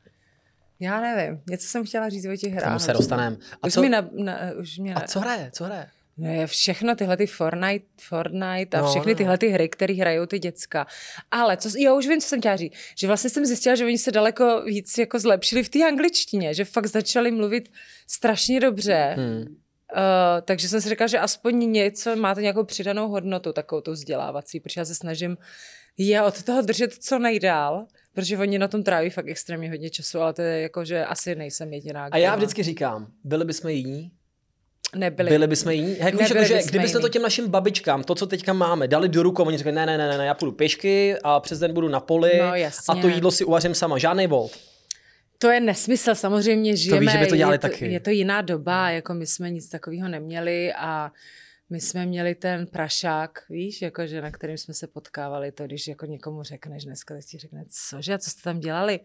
[0.80, 1.42] Já nevím.
[1.50, 2.68] Něco jsem chtěla říct o těch K hrách.
[2.70, 3.38] tomu se dostaneme.
[3.62, 5.50] A, Už co, mi na, na, už mě a co hraje?
[5.54, 5.88] Co hraje?
[6.18, 9.18] Ne, všechno tyhle ty Fortnite, Fortnite a No, všechny no.
[9.18, 10.88] tyhle ty hry, které hrajou ty děcka.
[11.32, 12.74] Ale co, jo, už vím, co jsem chtěla říct.
[12.98, 16.66] Že vlastně jsem zjistila, že oni se daleko víc jako zlepšili v té angličtině, že
[16.66, 17.72] fakt začali mluvit
[18.08, 19.16] strašně dobře.
[19.18, 19.38] Hmm.
[19.42, 19.48] Uh,
[20.46, 24.60] takže jsem si říkala, že aspoň něco, má to nějakou přidanou hodnotu, takovou tu vzdělávací,
[24.60, 25.38] protože já se snažím
[25.98, 30.20] je od toho držet co nejdál, protože oni na tom tráví fakt extrémně hodně času,
[30.20, 32.08] ale to je jako, že asi nejsem jediná.
[32.12, 34.12] A já vždycky říkám, byli bychom jiní?
[34.96, 35.30] Nebyli.
[35.30, 35.90] Byli bychom jiní?
[36.00, 37.12] Jako, Nebyli jako, že bychom kdybyste to jiní.
[37.12, 40.18] těm našim babičkám, to, co teďka máme, dali do rukou, oni řekli, ne, ne, ne,
[40.18, 42.54] ne, já půjdu pěšky a přes den budu na poli No,
[42.90, 44.52] a to jídlo si uvařím sama, žádný volt.
[45.38, 47.92] To je nesmysl, samozřejmě žijeme, že by to dělali je, to, taky.
[47.92, 51.12] je to jiná doba, jako my jsme nic takového neměli a
[51.70, 56.06] my jsme měli ten prašák, víš, jakože na kterým jsme se potkávali, to když jako
[56.06, 59.00] někomu řekneš dneska, tak ti řekne, cože, a co jste tam dělali?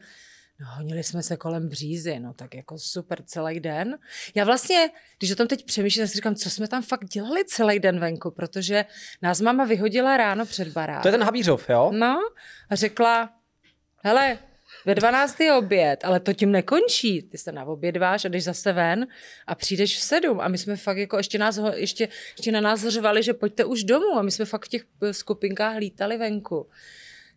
[0.60, 3.98] No, honili jsme se kolem břízy, no tak jako super celý den.
[4.34, 7.44] Já vlastně, když o tom teď přemýšlím, tak si říkám, co jsme tam fakt dělali
[7.44, 8.84] celý den venku, protože
[9.22, 11.02] nás máma vyhodila ráno před barák.
[11.02, 11.90] To je ten Havířov, jo?
[11.94, 12.18] No
[12.70, 13.30] a řekla,
[14.04, 14.38] hele,
[14.86, 15.40] ve 12.
[15.40, 17.22] je oběd, ale to tím nekončí.
[17.22, 19.06] Ty se naobědváš a jdeš zase ven
[19.46, 20.40] a přijdeš v sedm.
[20.40, 23.84] A my jsme fakt jako ještě, nás, ještě, ještě na nás řvali, že pojďte už
[23.84, 24.18] domů.
[24.18, 26.66] A my jsme fakt v těch eh, skupinkách lítali venku.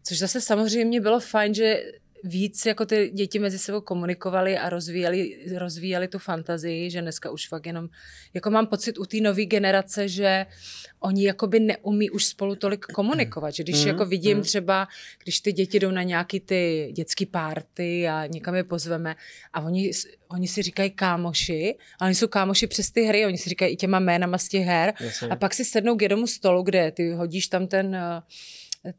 [0.03, 1.83] Což zase samozřejmě bylo fajn, že
[2.27, 7.47] víc jako ty děti mezi sebou komunikovali a rozvíjeli, rozvíjeli tu fantazii, že dneska už
[7.47, 7.89] fakt jenom,
[8.33, 10.45] jako mám pocit u té nové generace, že
[10.99, 14.43] oni jakoby neumí už spolu tolik komunikovat, že když Mhm, jako vidím mhm.
[14.43, 14.87] třeba,
[15.23, 19.15] když ty děti jdou na nějaký ty dětský párty a někam je pozveme
[19.53, 19.91] a oni,
[20.27, 23.75] oni si říkají kámoši, ale oni jsou kámoši přes ty hry, oni si říkají i
[23.75, 25.27] těma jménama z těch her Jasně.
[25.27, 28.21] a pak si sednou k jednomu stolu, kde ty hodíš tam ten, eh,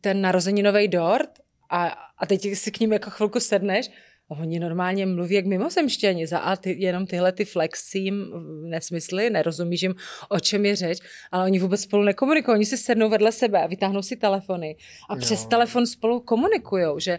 [0.01, 1.31] ten narozeninový dort
[1.71, 1.87] a,
[2.19, 3.91] a teď si k ním jako chvilku sedneš
[4.31, 6.27] a oni normálně mluví jak mimozemštěni.
[6.27, 8.27] Za a ty, jenom tyhle ty flexím
[8.71, 9.95] nesmysly, nerozumíš jim,
[10.29, 10.99] o čem je řeč,
[11.33, 12.55] ale oni vůbec spolu nekomunikují.
[12.55, 14.77] Oni si sednou vedle sebe a vytáhnou si telefony
[15.09, 15.21] a No.
[15.21, 17.19] přes telefon spolu komunikují, že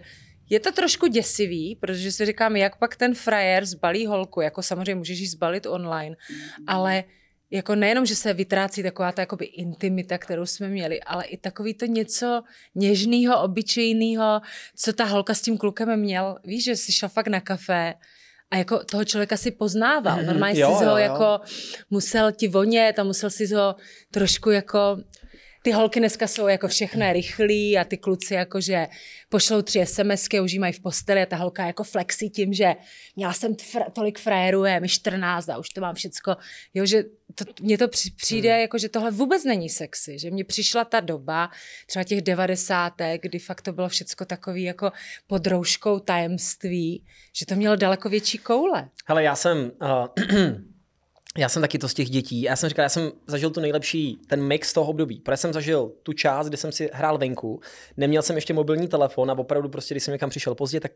[0.50, 4.96] je to trošku děsivý, protože si říkám, jak pak ten frajer zbalí holku, jako samozřejmě
[4.96, 6.16] můžeš ji zbalit online,
[6.68, 7.04] ale
[7.52, 11.74] jako nejenom, že se vytrácí taková ta jakoby intimita, kterou jsme měli, ale i takový
[11.74, 12.44] to něco
[12.76, 14.42] něžného, obyčejného,
[14.76, 16.38] co ta holka s tím klukem měl.
[16.44, 17.94] Víš, že jsi šel fakt na kafe
[18.52, 20.18] a jako toho člověka si poznával.
[20.18, 20.98] Mhm, Normálně jo, jsi ho jo, jo.
[20.98, 21.40] jako
[21.90, 23.76] musel ti vonět a musel si ho
[24.12, 24.98] trošku jako
[25.70, 28.88] ty holky dneska jsou jako všechno rychlí a ty kluci jakože
[29.30, 32.76] pošlou tři SMSky už jí mají v posteli a ta holka jako flexí tím, že
[33.16, 36.36] měla jsem fr- tolik frajerů, je mi 14 a už to mám všecko.
[36.74, 37.04] Jo, že
[37.36, 38.62] to, mně to při- přijde Hmm.
[38.62, 41.50] jako, že tohle vůbec není sexy, že mně přišla ta doba,
[41.88, 44.92] třeba těch devadesátek, kdy fakt to bylo všecko takový jako
[45.28, 47.06] pod rouškou tajemství,
[47.36, 48.90] že to mělo daleko větší koule.
[49.06, 50.08] Hele, já jsem, uh,
[51.38, 52.42] já jsem taky to z těch dětí.
[52.42, 55.20] Já jsem říkal, já jsem zažil tu nejlepší, ten mix toho období.
[55.20, 57.62] Protože jsem zažil tu část, kdy jsem si hrál venku,
[57.98, 60.92] neměl jsem ještě mobilní telefon a opravdu prostě, když jsem někam přišel pozdě, tak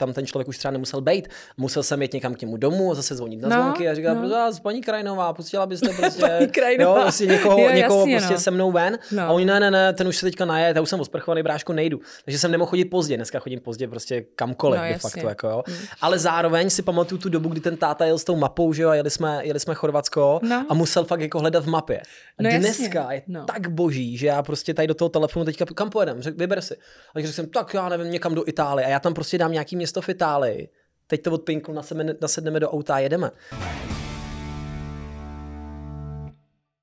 [0.00, 1.28] tam ten člověk už třeba nemusel být.
[1.56, 4.14] Musel jsem jít někam k němu domů a zase zvonit na No, zvonky a říkat,
[4.14, 4.28] no.
[4.28, 4.50] no.
[4.62, 8.40] paní Krajinová, pustila byste prostě, jo, prostě někoho, Jo, někoho jasně, prostě no.
[8.40, 8.98] se mnou ven.
[9.12, 9.22] No.
[9.22, 11.72] A oni, ne, ne, ne, ten už se teďka najet, já už jsem osprchovaný, bráško,
[11.72, 12.00] nejdu.
[12.24, 15.62] Takže jsem nemohl chodit pozdě, dneska chodím pozdě prostě kamkoliv No, de facto, jako jo.
[16.00, 18.88] Ale zároveň si pamatuju tu dobu, kdy ten táta jel s tou mapou, že jo,
[18.88, 20.66] a jeli jsme, jeli jsme Chorvatsko No.
[20.68, 22.00] a musel fakt jako hledat v mapě.
[22.38, 22.58] A No, jasně.
[22.60, 23.44] dneska je No.
[23.44, 26.74] tak boží, že já prostě tady do toho telefonu teďka, kam pojedem, řek, vyber si.
[27.14, 29.76] A řekl jsem, tak já nevím, někam do Itálie a já tam prostě dám nějaký
[29.76, 30.68] město v Itálii.
[31.06, 33.30] Teď to odpinknu, nasedneme, nasedneme do auta a jedeme.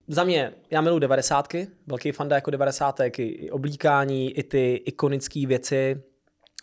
[0.08, 6.04] Za mě, já miluji devadesátky, velký fanda jako devadesátek, i oblíkání, i ty ikonické věci,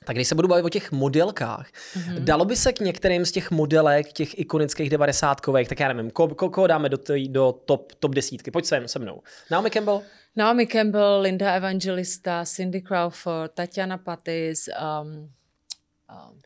[0.05, 2.05] Tak když se budu bavit o těch modelkách, Mhm.
[2.17, 2.25] mm-hmm.
[2.25, 6.35] dalo by se k některým z těch modelek, těch ikonických devadesátkových, tak já nevím, ko-
[6.35, 8.51] ko- koho dáme do, tý, do top, top desítky?
[8.51, 9.23] Pojď sem se mnou.
[9.51, 10.03] Naomi Campbell?
[10.37, 14.69] Naomi Campbell, Linda Evangelista, Cindy Crawford, Tatiana Patis,
[15.03, 15.31] um, um,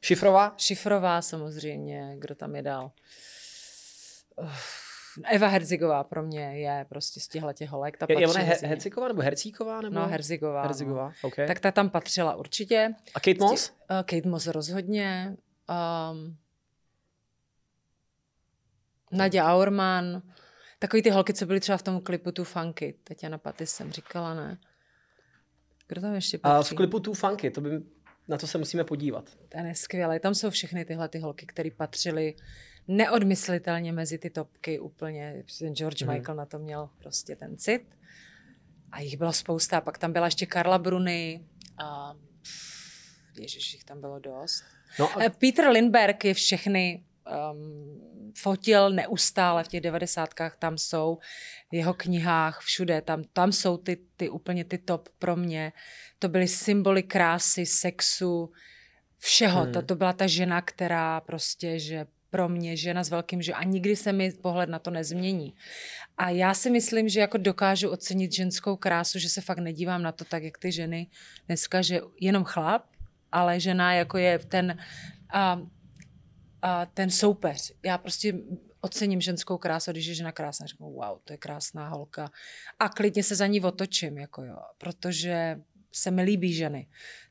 [0.03, 0.55] Šifrová?
[0.57, 2.91] Šifrová samozřejmě, kdo tam je dál.
[4.37, 4.88] Uf,
[5.25, 7.97] Eva Herzigová pro mě je prostě z těchto těch holek.
[7.97, 8.55] Ta Je, je ona he.
[8.63, 9.81] Hercíková nebo Hercíková?
[9.81, 9.95] Nebo?
[9.95, 10.63] No, Herzigová.
[10.63, 11.13] Herzigová, No.
[11.23, 11.47] okay.
[11.47, 12.95] Tak ta tam patřila určitě.
[13.15, 13.71] A Kate Moss?
[13.71, 15.37] Uh, Kate Moss rozhodně.
[16.13, 16.37] Um,
[19.13, 20.23] Nadia Aurman.
[20.79, 22.95] Takový ty holky, co byly třeba v tom klipu tu funky.
[23.05, 24.59] Tatiana Patis jsem říkala, ne?
[25.89, 26.75] Kdo tam ještě A patří?
[26.75, 27.71] v klipu Too Funky, to by,
[28.29, 29.31] na to se musíme podívat.
[29.49, 30.21] Ten je skvělý.
[30.21, 32.35] Tam jsou všechny tyhle ty holky, které patřily
[32.89, 35.45] neodmyslitelně mezi ty topky úplně.
[35.59, 36.13] Ten George mm.
[36.13, 37.83] Michael na to měl prostě ten cit.
[38.93, 39.81] A jich bylo spousta.
[39.81, 41.45] Pak tam byla ještě Karla Bruny.
[41.79, 42.15] A
[43.41, 44.65] ježiš, jich tam bylo dost.
[44.99, 45.29] No a A...
[45.29, 47.05] Peter Lindbergh je všechny
[47.53, 51.19] um, fotil neustále v těch devadesátkách, tam jsou
[51.71, 55.73] v jeho knihách, všude, tam, tam jsou ty, ty úplně ty top pro mě.
[56.19, 58.53] To byly symboly krásy, sexu,
[59.19, 59.63] všeho.
[59.63, 59.73] Hmm.
[59.73, 63.65] To, to byla ta žena, která prostě, že pro mě žena s velkým, že a
[63.65, 65.55] nikdy se mi pohled na to nezmění.
[66.19, 70.13] A já si myslím, že jako dokážu ocenit ženskou krásu, že se fakt nedívám na
[70.13, 71.07] to tak, jak ty ženy
[71.47, 72.85] dneska, že jenom chlap,
[73.33, 74.79] ale žena jako je ten,
[75.33, 75.61] a,
[76.63, 77.73] a ten soupeř.
[77.85, 78.35] Já prostě
[78.81, 82.31] ocením ženskou krásu, když je žena krásná, řeknu, wow, to je krásná holka.
[82.79, 85.61] A klidně se za ní otočím, jako jo, protože
[85.93, 86.87] se mi líbí ženy.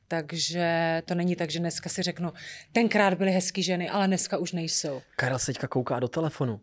[0.08, 2.32] Takže to není tak, že dneska si řeknu,
[2.72, 5.02] tenkrát byly hezké ženy, ale dneska už nejsou.
[5.16, 6.60] Karel se teďka kouká do telefonu.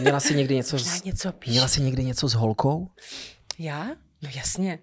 [0.00, 1.50] Měla jsi někdy něco s, něco píš.
[1.52, 2.88] měla jsi někdy něco s holkou?
[3.58, 3.86] Já?
[4.22, 4.78] No jasně.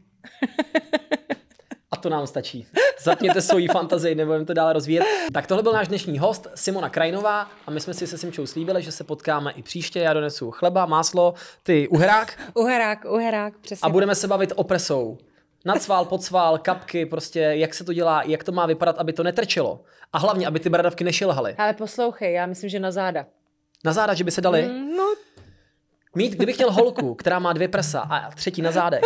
[1.92, 2.68] A to nám stačí.
[3.04, 5.04] Zapněte svoji fantazii, nebudeme to dále rozvíjet.
[5.34, 8.84] Tak tohle byl náš dnešní host, Simona Krajnová, a my jsme si se Simčou slíbili,
[8.84, 10.00] že se potkáme i příště.
[10.00, 11.34] Já donesu chleba, máslo,
[11.64, 13.86] ty uherák Uherák, uherák, přesně.
[13.86, 15.18] a budeme se bavit o presou.
[15.66, 19.82] Nadsvál, podsvál, kapky, prostě jak se to dělá, jak to má vypadat, aby to netrčelo.
[20.14, 21.56] A hlavně, aby ty bradavky nešilhaly.
[21.58, 23.26] Ale poslouchej, já myslím, že na záda.
[23.86, 24.68] Na záda, že by se dali.
[24.98, 25.14] No,
[26.16, 29.02] Mít, kdybych měl holku, která má dvě prsa a třetí na zádech,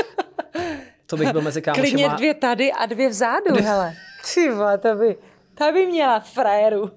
[1.06, 2.16] to bych byl mezi klidně kámošema.
[2.16, 3.94] dvě tady a dvě vzadu, hele.
[4.34, 4.50] Ty
[4.80, 5.18] to by,
[5.58, 6.92] to by měla frajeru.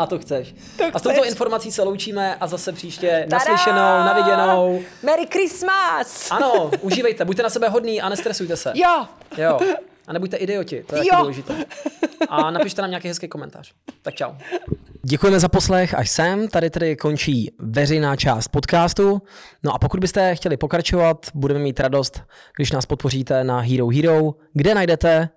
[0.00, 0.54] A to chceš.
[0.78, 4.80] To a s touto informací se loučíme a zase příště naslyšenou, naviděnou.
[5.02, 6.30] Merry Christmas!
[6.30, 8.72] Ano, užívejte, buďte na sebe hodný a nestresujte se.
[8.74, 9.06] Jo!
[9.36, 9.58] Jo.
[10.06, 11.10] A nebuďte idioti, to je Jo.
[11.10, 11.54] taky důležité.
[12.28, 13.72] A napište nám nějaký hezký komentář.
[14.02, 14.32] Tak čau.
[15.02, 16.48] Děkujeme za poslech až sem.
[16.48, 19.22] Tady tedy končí veřejná část podcastu.
[19.62, 22.22] No a pokud byste chtěli pokračovat, budeme mít radost,
[22.56, 25.28] když nás podpoříte na Hero Hero, kde najdete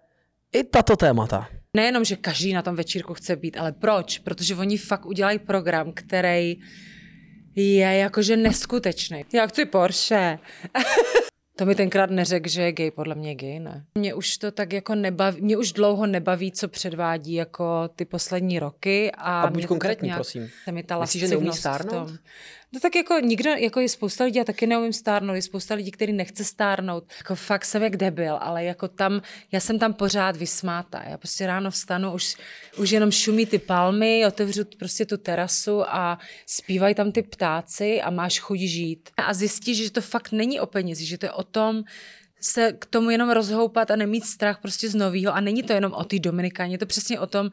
[0.53, 1.47] i tato témata.
[1.77, 4.19] Nejenom, že každý na tom večírku chce být, ale proč?
[4.19, 6.59] Protože oni fakt udělají program, který
[7.55, 9.25] je jakože neskutečný.
[9.33, 10.39] Já chci Porsche.
[11.55, 13.85] To mi tenkrát neřekl, že je gay, podle mě gay, ne.
[13.95, 18.59] Mě už to tak jako nebaví, mě už dlouho nebaví, co předvádí jako ty poslední
[18.59, 19.11] roky.
[19.11, 20.49] A, A buď konkrétní, nějak, prosím.
[20.63, 22.11] Se mi ta Myslíš, že neumí stárnout?
[22.73, 25.91] No tak jako nikdo, jako je spousta lidí, já taky neumím stárnout, je spousta lidí,
[25.91, 27.03] který nechce stárnout.
[27.17, 29.21] Jako fakt jsem jak debil, ale jako tam,
[29.51, 31.03] já jsem tam pořád vysmátá.
[31.09, 32.35] Já prostě ráno vstanu, už,
[32.77, 38.09] už jenom šumí ty palmy, otevřu prostě tu terasu a zpívají tam ty ptáci a
[38.09, 39.09] máš chuť žít.
[39.17, 41.83] A zjistíš, že to fakt není o penězi, že to je o tom,
[42.43, 45.35] se k tomu jenom rozhoupat a nemít strach prostě z nového.
[45.35, 47.49] A není to jenom o té Dominikáně, je to přesně o tom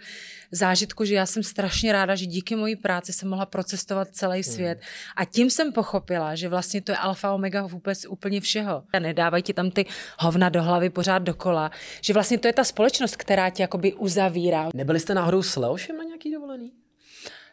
[0.50, 4.80] zážitku, že já jsem strašně ráda, že díky mojí práci jsem mohla procestovat celý svět.
[5.16, 8.82] A tím jsem pochopila, že vlastně to je alfa omega vůbec úplně všeho.
[8.92, 9.86] A nedávají ti tam ty
[10.18, 11.70] hovna do hlavy pořád dokola.
[12.02, 14.68] Že vlastně to je ta společnost, která tě jakoby uzavírá.
[14.74, 16.79] Nebyli jste náhodou s Leošem na nějaký dovolený?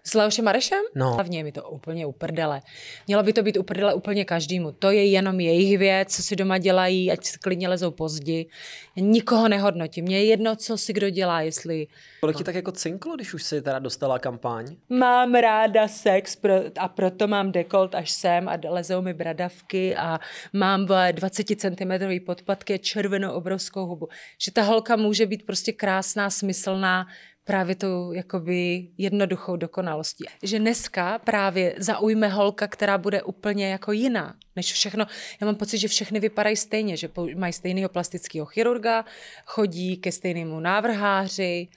[0.07, 0.83] S Leošem Marešem?
[0.95, 1.13] No.
[1.13, 2.61] Hlavně je mi to úplně uprdele.
[3.07, 4.71] Mělo by to být uprdele úplně každému.
[4.71, 8.47] To je jenom jejich věc, co si doma dělají, ať si klidně lezou pozdi.
[8.95, 10.05] Já nikoho nehodnotím.
[10.05, 11.87] Mně je jedno, co si kdo dělá, jestli
[12.21, 14.75] Kolik ti tak jako cinklo, když už si teda dostala kampaň?
[14.89, 20.19] mám ráda sex pro, a proto mám dekolt až sem a lezou mi bradavky a
[20.53, 24.07] mám vole, 20 cm podpatky a červenou obrovskou hubu.
[24.41, 27.07] Že ta holka může být prostě krásná, smyslná,
[27.47, 30.25] právě tou jakoby jednoduchou dokonalostí.
[30.43, 35.05] Že dneska právě zaujme holka, která bude úplně jako jiná než všechno.
[35.41, 39.05] Já mám pocit, že všechny vypadají stejně, že mají stejného plastického chirurga,
[39.45, 41.67] chodí ke stejnému návrháři,